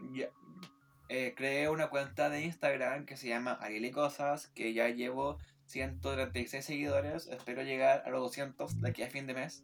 [1.10, 5.38] eh, creé una cuenta de Instagram que se llama Ariel y Cosas, que ya llevo
[5.68, 7.28] 136 seguidores.
[7.28, 9.64] Espero llegar a los 200 de aquí a fin de mes.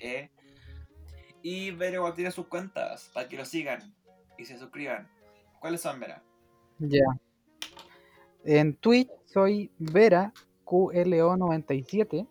[0.00, 0.30] Eh,
[1.42, 3.94] y Vera igual tiene sus cuentas para que lo sigan
[4.38, 5.08] y se suscriban.
[5.60, 6.22] ¿Cuáles son, Vera?
[6.78, 7.04] Ya.
[8.44, 10.32] En Twitch soy Vera
[10.64, 12.26] QLO97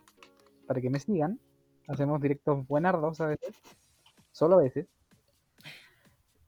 [0.68, 1.40] para que me sigan.
[1.88, 3.56] Hacemos directos buenardos a veces,
[4.32, 4.88] solo a veces.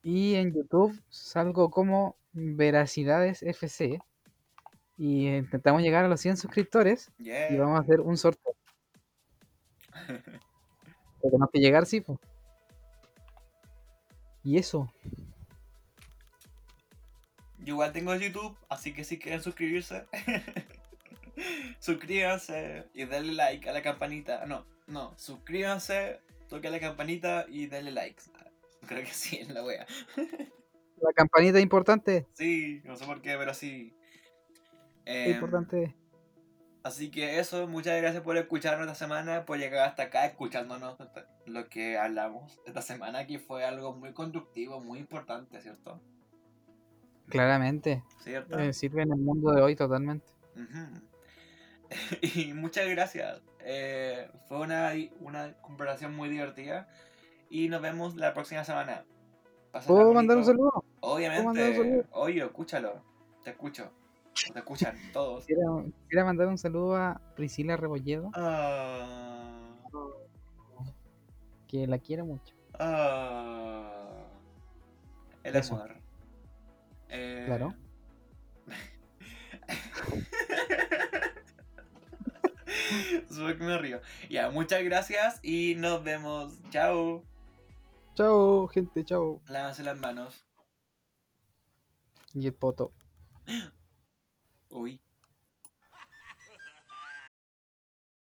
[0.04, 4.00] Y en YouTube salgo como Veracidades FC
[4.98, 7.52] y intentamos llegar a los 100 suscriptores Yeah.
[7.52, 8.54] y vamos a hacer un sorteo.
[11.22, 12.02] Tenemos que llegar, sí.
[12.02, 12.20] po.
[14.44, 14.92] Y eso.
[17.60, 20.08] Yo igual tengo YouTube, así que si quieren suscribirse,
[21.80, 24.46] suscríbanse y denle like a la campanita.
[24.48, 26.20] No, no, suscríbanse,
[26.50, 28.22] toquen la campanita y denle like.
[28.88, 29.86] Creo que sí, es la wea.
[31.02, 32.28] La campanita es importante.
[32.34, 33.94] Sí, no sé por qué, pero sí.
[35.06, 35.96] Es Em, importante.
[36.84, 40.98] Así que eso, muchas gracias por escucharnos esta semana, por llegar hasta acá escuchándonos
[41.46, 46.00] lo que hablamos esta semana, que fue algo muy constructivo, muy importante, ¿cierto?
[47.28, 48.04] Claramente.
[48.20, 48.58] ¿Cierto?
[48.60, 50.26] eh, sirve en el mundo de hoy totalmente.
[52.22, 53.42] Y muchas gracias.
[53.60, 56.88] Eh, fue una, una conversación muy divertida.
[57.50, 59.04] Y nos vemos la próxima semana.
[59.72, 60.72] Pásala ¿Puedo mandar un saludo?
[60.74, 61.76] mandar un Obviamente.
[61.76, 62.06] saludo?
[62.12, 63.04] Oye, escúchalo.
[63.44, 63.92] Te escucho.
[64.54, 65.46] Te escuchan todos.
[65.46, 69.76] Quisiera mandar un saludo a Priscila Rebolledo, Ah,
[71.68, 72.56] que la quiero mucho.
[72.80, 74.26] ah.
[75.44, 75.76] el Eso.
[75.76, 75.96] amor.
[77.10, 77.76] Eh, Claro.
[83.30, 84.02] Sube que me río.
[84.30, 86.58] Ya, muchas gracias y nos vemos.
[86.70, 87.24] Chao.
[88.16, 89.42] Chao, gente, chao.
[89.48, 90.46] Lávense las manos.
[92.34, 92.94] Y el poto.
[94.72, 95.00] Uy.